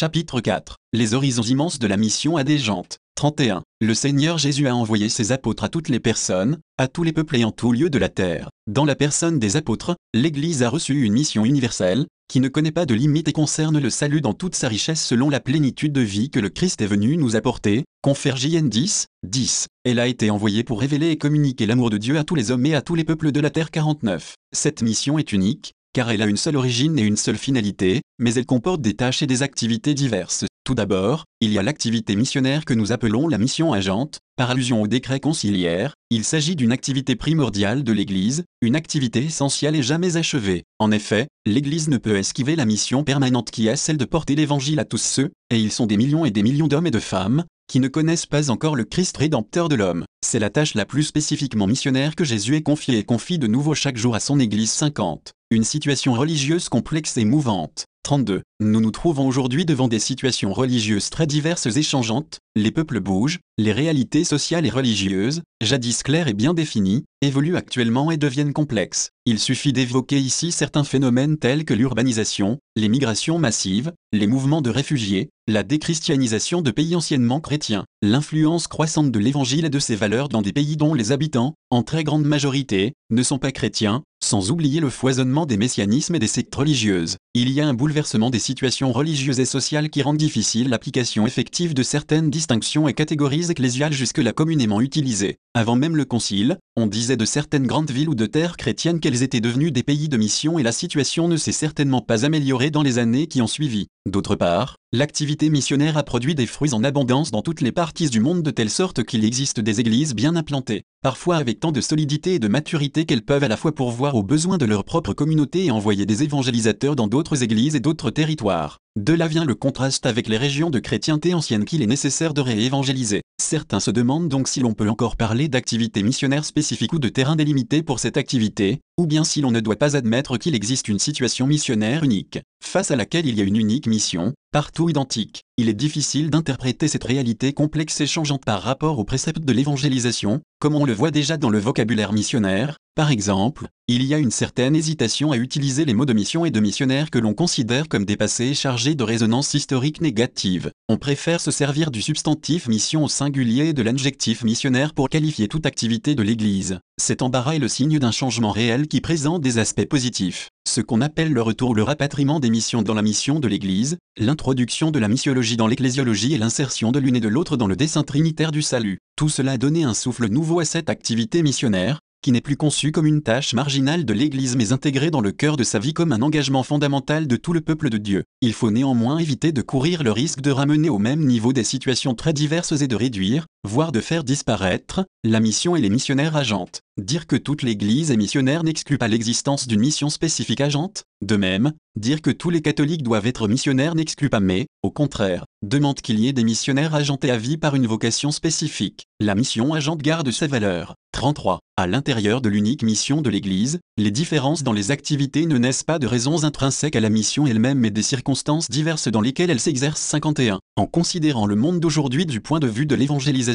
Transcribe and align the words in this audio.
Chapitre 0.00 0.40
4 0.40 0.76
Les 0.94 1.12
horizons 1.12 1.42
immenses 1.42 1.78
de 1.78 1.86
la 1.86 1.98
mission 1.98 2.38
adégeante. 2.38 3.00
31. 3.16 3.62
Le 3.82 3.92
Seigneur 3.92 4.38
Jésus 4.38 4.66
a 4.66 4.74
envoyé 4.74 5.10
ses 5.10 5.30
apôtres 5.30 5.62
à 5.62 5.68
toutes 5.68 5.90
les 5.90 6.00
personnes, 6.00 6.56
à 6.78 6.88
tous 6.88 7.02
les 7.02 7.12
peuples 7.12 7.36
et 7.36 7.44
en 7.44 7.52
tout 7.52 7.70
lieu 7.70 7.90
de 7.90 7.98
la 7.98 8.08
terre. 8.08 8.48
Dans 8.66 8.86
la 8.86 8.94
personne 8.94 9.38
des 9.38 9.56
apôtres, 9.56 9.96
l'Église 10.14 10.62
a 10.62 10.70
reçu 10.70 11.04
une 11.04 11.12
mission 11.12 11.44
universelle, 11.44 12.06
qui 12.28 12.40
ne 12.40 12.48
connaît 12.48 12.72
pas 12.72 12.86
de 12.86 12.94
limite 12.94 13.28
et 13.28 13.34
concerne 13.34 13.78
le 13.78 13.90
salut 13.90 14.22
dans 14.22 14.32
toute 14.32 14.54
sa 14.54 14.68
richesse 14.68 15.04
selon 15.04 15.28
la 15.28 15.38
plénitude 15.38 15.92
de 15.92 16.00
vie 16.00 16.30
que 16.30 16.40
le 16.40 16.48
Christ 16.48 16.80
est 16.80 16.86
venu 16.86 17.18
nous 17.18 17.36
apporter. 17.36 17.84
Confère 18.00 18.38
JN 18.38 18.70
10, 18.70 19.04
10. 19.24 19.66
Elle 19.84 19.98
a 19.98 20.06
été 20.06 20.30
envoyée 20.30 20.64
pour 20.64 20.80
révéler 20.80 21.10
et 21.10 21.18
communiquer 21.18 21.66
l'amour 21.66 21.90
de 21.90 21.98
Dieu 21.98 22.16
à 22.16 22.24
tous 22.24 22.36
les 22.36 22.50
hommes 22.50 22.64
et 22.64 22.74
à 22.74 22.80
tous 22.80 22.94
les 22.94 23.04
peuples 23.04 23.32
de 23.32 23.40
la 23.40 23.50
terre 23.50 23.70
49. 23.70 24.36
Cette 24.52 24.80
mission 24.80 25.18
est 25.18 25.32
unique, 25.32 25.74
car 25.92 26.10
elle 26.10 26.22
a 26.22 26.26
une 26.26 26.36
seule 26.36 26.56
origine 26.56 26.98
et 26.98 27.02
une 27.02 27.16
seule 27.16 27.38
finalité, 27.38 28.02
mais 28.18 28.34
elle 28.34 28.46
comporte 28.46 28.80
des 28.80 28.94
tâches 28.94 29.22
et 29.22 29.26
des 29.26 29.42
activités 29.42 29.94
diverses. 29.94 30.44
Tout 30.64 30.74
d'abord, 30.74 31.24
il 31.40 31.52
y 31.52 31.58
a 31.58 31.62
l'activité 31.62 32.14
missionnaire 32.14 32.64
que 32.64 32.74
nous 32.74 32.92
appelons 32.92 33.28
la 33.28 33.38
mission 33.38 33.72
agente, 33.72 34.20
par 34.36 34.50
allusion 34.50 34.82
au 34.82 34.86
décret 34.86 35.18
conciliaire, 35.18 35.94
il 36.10 36.22
s'agit 36.22 36.54
d'une 36.54 36.72
activité 36.72 37.16
primordiale 37.16 37.82
de 37.82 37.92
l'Église, 37.92 38.44
une 38.60 38.76
activité 38.76 39.24
essentielle 39.24 39.74
et 39.74 39.82
jamais 39.82 40.16
achevée. 40.16 40.64
En 40.78 40.92
effet, 40.92 41.28
l'Église 41.46 41.88
ne 41.88 41.96
peut 41.96 42.16
esquiver 42.16 42.56
la 42.56 42.66
mission 42.66 43.04
permanente 43.04 43.50
qui 43.50 43.68
est 43.68 43.76
celle 43.76 43.96
de 43.96 44.04
porter 44.04 44.34
l'Évangile 44.34 44.80
à 44.80 44.84
tous 44.84 44.98
ceux, 44.98 45.30
et 45.50 45.58
ils 45.58 45.72
sont 45.72 45.86
des 45.86 45.96
millions 45.96 46.24
et 46.24 46.30
des 46.30 46.42
millions 46.42 46.68
d'hommes 46.68 46.86
et 46.86 46.92
de 46.92 47.00
femmes, 47.00 47.44
qui 47.70 47.78
ne 47.78 47.86
connaissent 47.86 48.26
pas 48.26 48.50
encore 48.50 48.74
le 48.74 48.82
Christ 48.82 49.16
rédempteur 49.16 49.68
de 49.68 49.76
l'homme. 49.76 50.04
C'est 50.26 50.40
la 50.40 50.50
tâche 50.50 50.74
la 50.74 50.84
plus 50.84 51.04
spécifiquement 51.04 51.68
missionnaire 51.68 52.16
que 52.16 52.24
Jésus 52.24 52.56
ait 52.56 52.64
confiée 52.64 52.98
et 52.98 53.04
confie 53.04 53.38
de 53.38 53.46
nouveau 53.46 53.76
chaque 53.76 53.96
jour 53.96 54.16
à 54.16 54.20
son 54.20 54.40
Église 54.40 54.72
50. 54.72 55.30
Une 55.52 55.62
situation 55.62 56.14
religieuse 56.14 56.68
complexe 56.68 57.16
et 57.16 57.24
mouvante. 57.24 57.84
32. 58.02 58.42
Nous 58.58 58.80
nous 58.80 58.90
trouvons 58.90 59.28
aujourd'hui 59.28 59.64
devant 59.64 59.86
des 59.86 60.00
situations 60.00 60.52
religieuses 60.52 61.10
très 61.10 61.28
diverses 61.28 61.66
et 61.66 61.82
changeantes, 61.84 62.40
les 62.56 62.72
peuples 62.72 63.00
bougent, 63.00 63.38
les 63.58 63.72
réalités 63.72 64.24
sociales 64.24 64.66
et 64.66 64.70
religieuses, 64.70 65.42
jadis 65.60 66.02
claires 66.02 66.26
et 66.26 66.34
bien 66.34 66.52
définies, 66.52 67.04
évoluent 67.22 67.56
actuellement 67.56 68.10
et 68.10 68.16
deviennent 68.16 68.52
complexes. 68.52 69.10
Il 69.24 69.38
suffit 69.38 69.72
d'évoquer 69.72 70.18
ici 70.18 70.50
certains 70.50 70.82
phénomènes 70.82 71.36
tels 71.36 71.64
que 71.64 71.74
l'urbanisation, 71.74 72.58
les 72.74 72.88
migrations 72.88 73.38
massives, 73.38 73.92
les 74.12 74.26
mouvements 74.26 74.62
de 74.62 74.70
réfugiés, 74.70 75.30
la 75.46 75.62
déchristianisation 75.62 76.62
de 76.62 76.70
pays 76.70 76.96
anciennement 76.96 77.40
chrétiens, 77.40 77.84
l'influence 78.02 78.66
croissante 78.66 79.12
de 79.12 79.18
l'Évangile 79.18 79.64
et 79.64 79.70
de 79.70 79.78
ses 79.78 79.96
valeurs 79.96 80.28
dans 80.28 80.42
des 80.42 80.52
pays 80.52 80.76
dont 80.76 80.94
les 80.94 81.12
habitants, 81.12 81.54
en 81.70 81.82
très 81.82 82.02
grande 82.02 82.24
majorité, 82.24 82.94
ne 83.10 83.22
sont 83.22 83.38
pas 83.38 83.52
chrétiens, 83.52 84.02
sans 84.22 84.50
oublier 84.50 84.80
le 84.80 84.90
foisonnement 84.90 85.46
des 85.46 85.56
messianismes 85.56 86.14
et 86.14 86.18
des 86.18 86.26
sectes 86.26 86.54
religieuses. 86.54 87.16
Il 87.34 87.50
y 87.50 87.60
a 87.60 87.66
un 87.66 87.74
bouleversement 87.74 88.30
des 88.30 88.38
situations 88.38 88.92
religieuses 88.92 89.40
et 89.40 89.44
sociales 89.44 89.90
qui 89.90 90.02
rend 90.02 90.14
difficile 90.14 90.68
l'application 90.68 91.26
effective 91.26 91.74
de 91.74 91.82
certaines 91.82 92.30
distinctions 92.30 92.88
et 92.88 92.94
catégories 92.94 93.50
ecclésiales 93.50 93.92
jusque-là 93.92 94.32
communément 94.32 94.80
utilisées. 94.80 95.36
Avant 95.54 95.76
même 95.76 95.96
le 95.96 96.04
concile, 96.04 96.58
on 96.76 96.86
disait 96.86 97.16
de 97.16 97.24
certaines 97.24 97.66
grandes 97.66 97.90
villes 97.90 98.08
ou 98.08 98.14
de 98.14 98.26
terres 98.26 98.56
chrétiennes 98.56 99.00
qu'elles 99.00 99.22
étaient 99.22 99.40
devenues 99.40 99.72
des 99.72 99.82
pays 99.82 100.08
de 100.08 100.16
mission 100.16 100.58
et 100.58 100.62
la 100.62 100.72
situation 100.72 101.26
ne 101.26 101.36
s'est 101.36 101.52
certainement 101.52 102.02
pas 102.02 102.24
améliorée 102.24 102.70
dans 102.70 102.82
les 102.82 102.98
années 102.98 103.26
qui 103.26 103.42
ont 103.42 103.46
suivi. 103.46 103.88
D'autre 104.06 104.34
part, 104.34 104.76
l'activité 104.92 105.50
missionnaire 105.50 105.98
a 105.98 106.02
produit 106.02 106.34
des 106.34 106.46
fruits 106.46 106.72
en 106.72 106.82
abondance 106.84 107.30
dans 107.30 107.42
toutes 107.42 107.60
les 107.60 107.70
parties 107.70 108.08
du 108.08 108.18
monde 108.18 108.42
de 108.42 108.50
telle 108.50 108.70
sorte 108.70 109.04
qu'il 109.04 109.26
existe 109.26 109.60
des 109.60 109.78
églises 109.78 110.14
bien 110.14 110.36
implantées, 110.36 110.84
parfois 111.02 111.36
avec 111.36 111.60
tant 111.60 111.70
de 111.70 111.82
solidité 111.82 112.34
et 112.34 112.38
de 112.38 112.48
maturité 112.48 113.04
qu'elles 113.04 113.24
peuvent 113.24 113.44
à 113.44 113.48
la 113.48 113.58
fois 113.58 113.74
pourvoir 113.74 114.14
aux 114.14 114.22
besoins 114.22 114.56
de 114.56 114.64
leur 114.64 114.84
propre 114.84 115.12
communauté 115.12 115.66
et 115.66 115.70
envoyer 115.70 116.06
des 116.06 116.22
évangélisateurs 116.22 116.96
dans 116.96 117.08
d'autres 117.08 117.42
églises 117.42 117.76
et 117.76 117.80
d'autres 117.80 118.10
territoires. 118.10 118.79
De 119.00 119.14
là 119.14 119.28
vient 119.28 119.46
le 119.46 119.54
contraste 119.54 120.04
avec 120.04 120.28
les 120.28 120.36
régions 120.36 120.68
de 120.68 120.78
chrétienté 120.78 121.32
ancienne 121.32 121.64
qu'il 121.64 121.80
est 121.80 121.86
nécessaire 121.86 122.34
de 122.34 122.42
réévangéliser. 122.42 123.22
Certains 123.40 123.80
se 123.80 123.90
demandent 123.90 124.28
donc 124.28 124.46
si 124.46 124.60
l'on 124.60 124.74
peut 124.74 124.90
encore 124.90 125.16
parler 125.16 125.48
d'activité 125.48 126.02
missionnaire 126.02 126.44
spécifique 126.44 126.92
ou 126.92 126.98
de 126.98 127.08
terrain 127.08 127.34
délimité 127.34 127.82
pour 127.82 127.98
cette 127.98 128.18
activité, 128.18 128.82
ou 128.98 129.06
bien 129.06 129.24
si 129.24 129.40
l'on 129.40 129.52
ne 129.52 129.60
doit 129.60 129.76
pas 129.76 129.96
admettre 129.96 130.36
qu'il 130.36 130.54
existe 130.54 130.86
une 130.86 130.98
situation 130.98 131.46
missionnaire 131.46 132.04
unique, 132.04 132.40
face 132.62 132.90
à 132.90 132.96
laquelle 132.96 133.26
il 133.26 133.38
y 133.38 133.40
a 133.40 133.44
une 133.44 133.56
unique 133.56 133.86
mission, 133.86 134.34
partout 134.52 134.90
identique. 134.90 135.44
Il 135.56 135.70
est 135.70 135.74
difficile 135.74 136.28
d'interpréter 136.28 136.86
cette 136.86 137.04
réalité 137.04 137.54
complexe 137.54 138.02
et 138.02 138.06
changeante 138.06 138.44
par 138.44 138.60
rapport 138.60 138.98
aux 138.98 139.04
préceptes 139.04 139.46
de 139.46 139.52
l'évangélisation, 139.54 140.42
comme 140.60 140.74
on 140.74 140.84
le 140.84 140.92
voit 140.92 141.10
déjà 141.10 141.38
dans 141.38 141.48
le 141.48 141.58
vocabulaire 141.58 142.12
missionnaire, 142.12 142.76
par 143.00 143.10
exemple, 143.10 143.68
il 143.88 144.04
y 144.04 144.12
a 144.12 144.18
une 144.18 144.30
certaine 144.30 144.76
hésitation 144.76 145.32
à 145.32 145.38
utiliser 145.38 145.86
les 145.86 145.94
mots 145.94 146.04
de 146.04 146.12
mission 146.12 146.44
et 146.44 146.50
de 146.50 146.60
missionnaire 146.60 147.08
que 147.08 147.18
l'on 147.18 147.32
considère 147.32 147.88
comme 147.88 148.04
dépassés 148.04 148.48
et 148.48 148.54
chargés 148.54 148.94
de 148.94 149.02
résonance 149.02 149.54
historique 149.54 150.02
négative. 150.02 150.70
On 150.90 150.98
préfère 150.98 151.40
se 151.40 151.50
servir 151.50 151.90
du 151.90 152.02
substantif 152.02 152.68
mission 152.68 153.02
au 153.02 153.08
singulier 153.08 153.68
et 153.68 153.72
de 153.72 153.80
l'adjectif 153.80 154.44
missionnaire 154.44 154.92
pour 154.92 155.08
qualifier 155.08 155.48
toute 155.48 155.64
activité 155.64 156.14
de 156.14 156.22
l'Église. 156.22 156.78
Cet 157.00 157.22
embarras 157.22 157.54
est 157.54 157.58
le 157.58 157.68
signe 157.68 157.98
d'un 157.98 158.10
changement 158.10 158.50
réel 158.50 158.86
qui 158.86 159.00
présente 159.00 159.40
des 159.40 159.56
aspects 159.56 159.88
positifs. 159.88 160.50
Ce 160.68 160.82
qu'on 160.82 161.00
appelle 161.00 161.32
le 161.32 161.40
retour, 161.40 161.74
le 161.74 161.82
rapatriement 161.82 162.38
des 162.38 162.50
missions 162.50 162.82
dans 162.82 162.92
la 162.92 163.00
mission 163.00 163.40
de 163.40 163.48
l'Église, 163.48 163.96
l'introduction 164.18 164.90
de 164.90 164.98
la 164.98 165.08
missiologie 165.08 165.56
dans 165.56 165.68
l'ecclésiologie 165.68 166.34
et 166.34 166.38
l'insertion 166.38 166.92
de 166.92 166.98
l'une 166.98 167.16
et 167.16 167.20
de 167.20 167.28
l'autre 167.28 167.56
dans 167.56 167.66
le 167.66 167.76
dessein 167.76 168.02
trinitaire 168.02 168.52
du 168.52 168.60
salut. 168.60 168.98
Tout 169.16 169.30
cela 169.30 169.52
a 169.52 169.58
donné 169.58 169.84
un 169.84 169.94
souffle 169.94 170.28
nouveau 170.28 170.60
à 170.60 170.66
cette 170.66 170.90
activité 170.90 171.42
missionnaire, 171.42 171.98
qui 172.22 172.32
n'est 172.32 172.40
plus 172.40 172.56
conçue 172.56 172.92
comme 172.92 173.06
une 173.06 173.22
tâche 173.22 173.54
marginale 173.54 174.04
de 174.04 174.12
l'Église 174.12 174.56
mais 174.56 174.72
intégrée 174.72 175.10
dans 175.10 175.20
le 175.20 175.32
cœur 175.32 175.56
de 175.56 175.64
sa 175.64 175.78
vie 175.78 175.94
comme 175.94 176.12
un 176.12 176.22
engagement 176.22 176.62
fondamental 176.62 177.26
de 177.26 177.36
tout 177.36 177.52
le 177.52 177.60
peuple 177.60 177.88
de 177.88 177.98
Dieu. 177.98 178.24
Il 178.40 178.52
faut 178.52 178.70
néanmoins 178.70 179.18
éviter 179.18 179.52
de 179.52 179.62
courir 179.62 180.02
le 180.02 180.12
risque 180.12 180.40
de 180.40 180.50
ramener 180.50 180.90
au 180.90 180.98
même 180.98 181.24
niveau 181.24 181.52
des 181.52 181.64
situations 181.64 182.14
très 182.14 182.32
diverses 182.32 182.72
et 182.72 182.88
de 182.88 182.96
réduire, 182.96 183.46
voire 183.68 183.92
de 183.92 184.00
faire 184.00 184.24
disparaître, 184.24 185.04
la 185.24 185.40
mission 185.40 185.76
et 185.76 185.80
les 185.80 185.90
missionnaires 185.90 186.36
agentes. 186.36 186.80
Dire 187.00 187.26
que 187.26 187.36
toute 187.36 187.62
l'Église 187.62 188.10
est 188.10 188.16
missionnaire 188.16 188.62
n'exclut 188.64 188.98
pas 188.98 189.08
l'existence 189.08 189.66
d'une 189.66 189.80
mission 189.80 190.10
spécifique 190.10 190.60
agente. 190.60 191.04
De 191.22 191.36
même, 191.36 191.72
dire 191.96 192.22
que 192.22 192.30
tous 192.30 192.50
les 192.50 192.62
catholiques 192.62 193.02
doivent 193.02 193.26
être 193.26 193.48
missionnaires 193.48 193.94
n'exclut 193.94 194.30
pas 194.30 194.40
mais, 194.40 194.66
au 194.82 194.90
contraire, 194.90 195.44
demande 195.62 196.00
qu'il 196.00 196.18
y 196.18 196.28
ait 196.28 196.32
des 196.32 196.44
missionnaires 196.44 196.94
agentés 196.94 197.30
à 197.30 197.36
vie 197.36 197.58
par 197.58 197.74
une 197.74 197.86
vocation 197.86 198.30
spécifique. 198.30 199.04
La 199.20 199.34
mission 199.34 199.74
agente 199.74 200.00
garde 200.00 200.30
sa 200.30 200.46
valeur. 200.46 200.94
33. 201.12 201.58
À 201.76 201.86
l'intérieur 201.86 202.40
de 202.40 202.48
l'unique 202.48 202.82
mission 202.82 203.20
de 203.20 203.30
l'Église, 203.30 203.80
les 203.98 204.10
différences 204.10 204.62
dans 204.62 204.72
les 204.72 204.90
activités 204.90 205.46
ne 205.46 205.58
naissent 205.58 205.82
pas 205.82 205.98
de 205.98 206.06
raisons 206.06 206.44
intrinsèques 206.44 206.96
à 206.96 207.00
la 207.00 207.10
mission 207.10 207.46
elle-même 207.46 207.78
mais 207.78 207.90
des 207.90 208.02
circonstances 208.02 208.70
diverses 208.70 209.08
dans 209.08 209.20
lesquelles 209.20 209.50
elle 209.50 209.60
s'exerce 209.60 210.00
51. 210.00 210.60
En 210.76 210.86
considérant 210.86 211.46
le 211.46 211.56
monde 211.56 211.80
d'aujourd'hui 211.80 212.26
du 212.26 212.40
point 212.40 212.60
de 212.60 212.68
vue 212.68 212.86
de 212.86 212.94
l'évangélisation, 212.94 213.49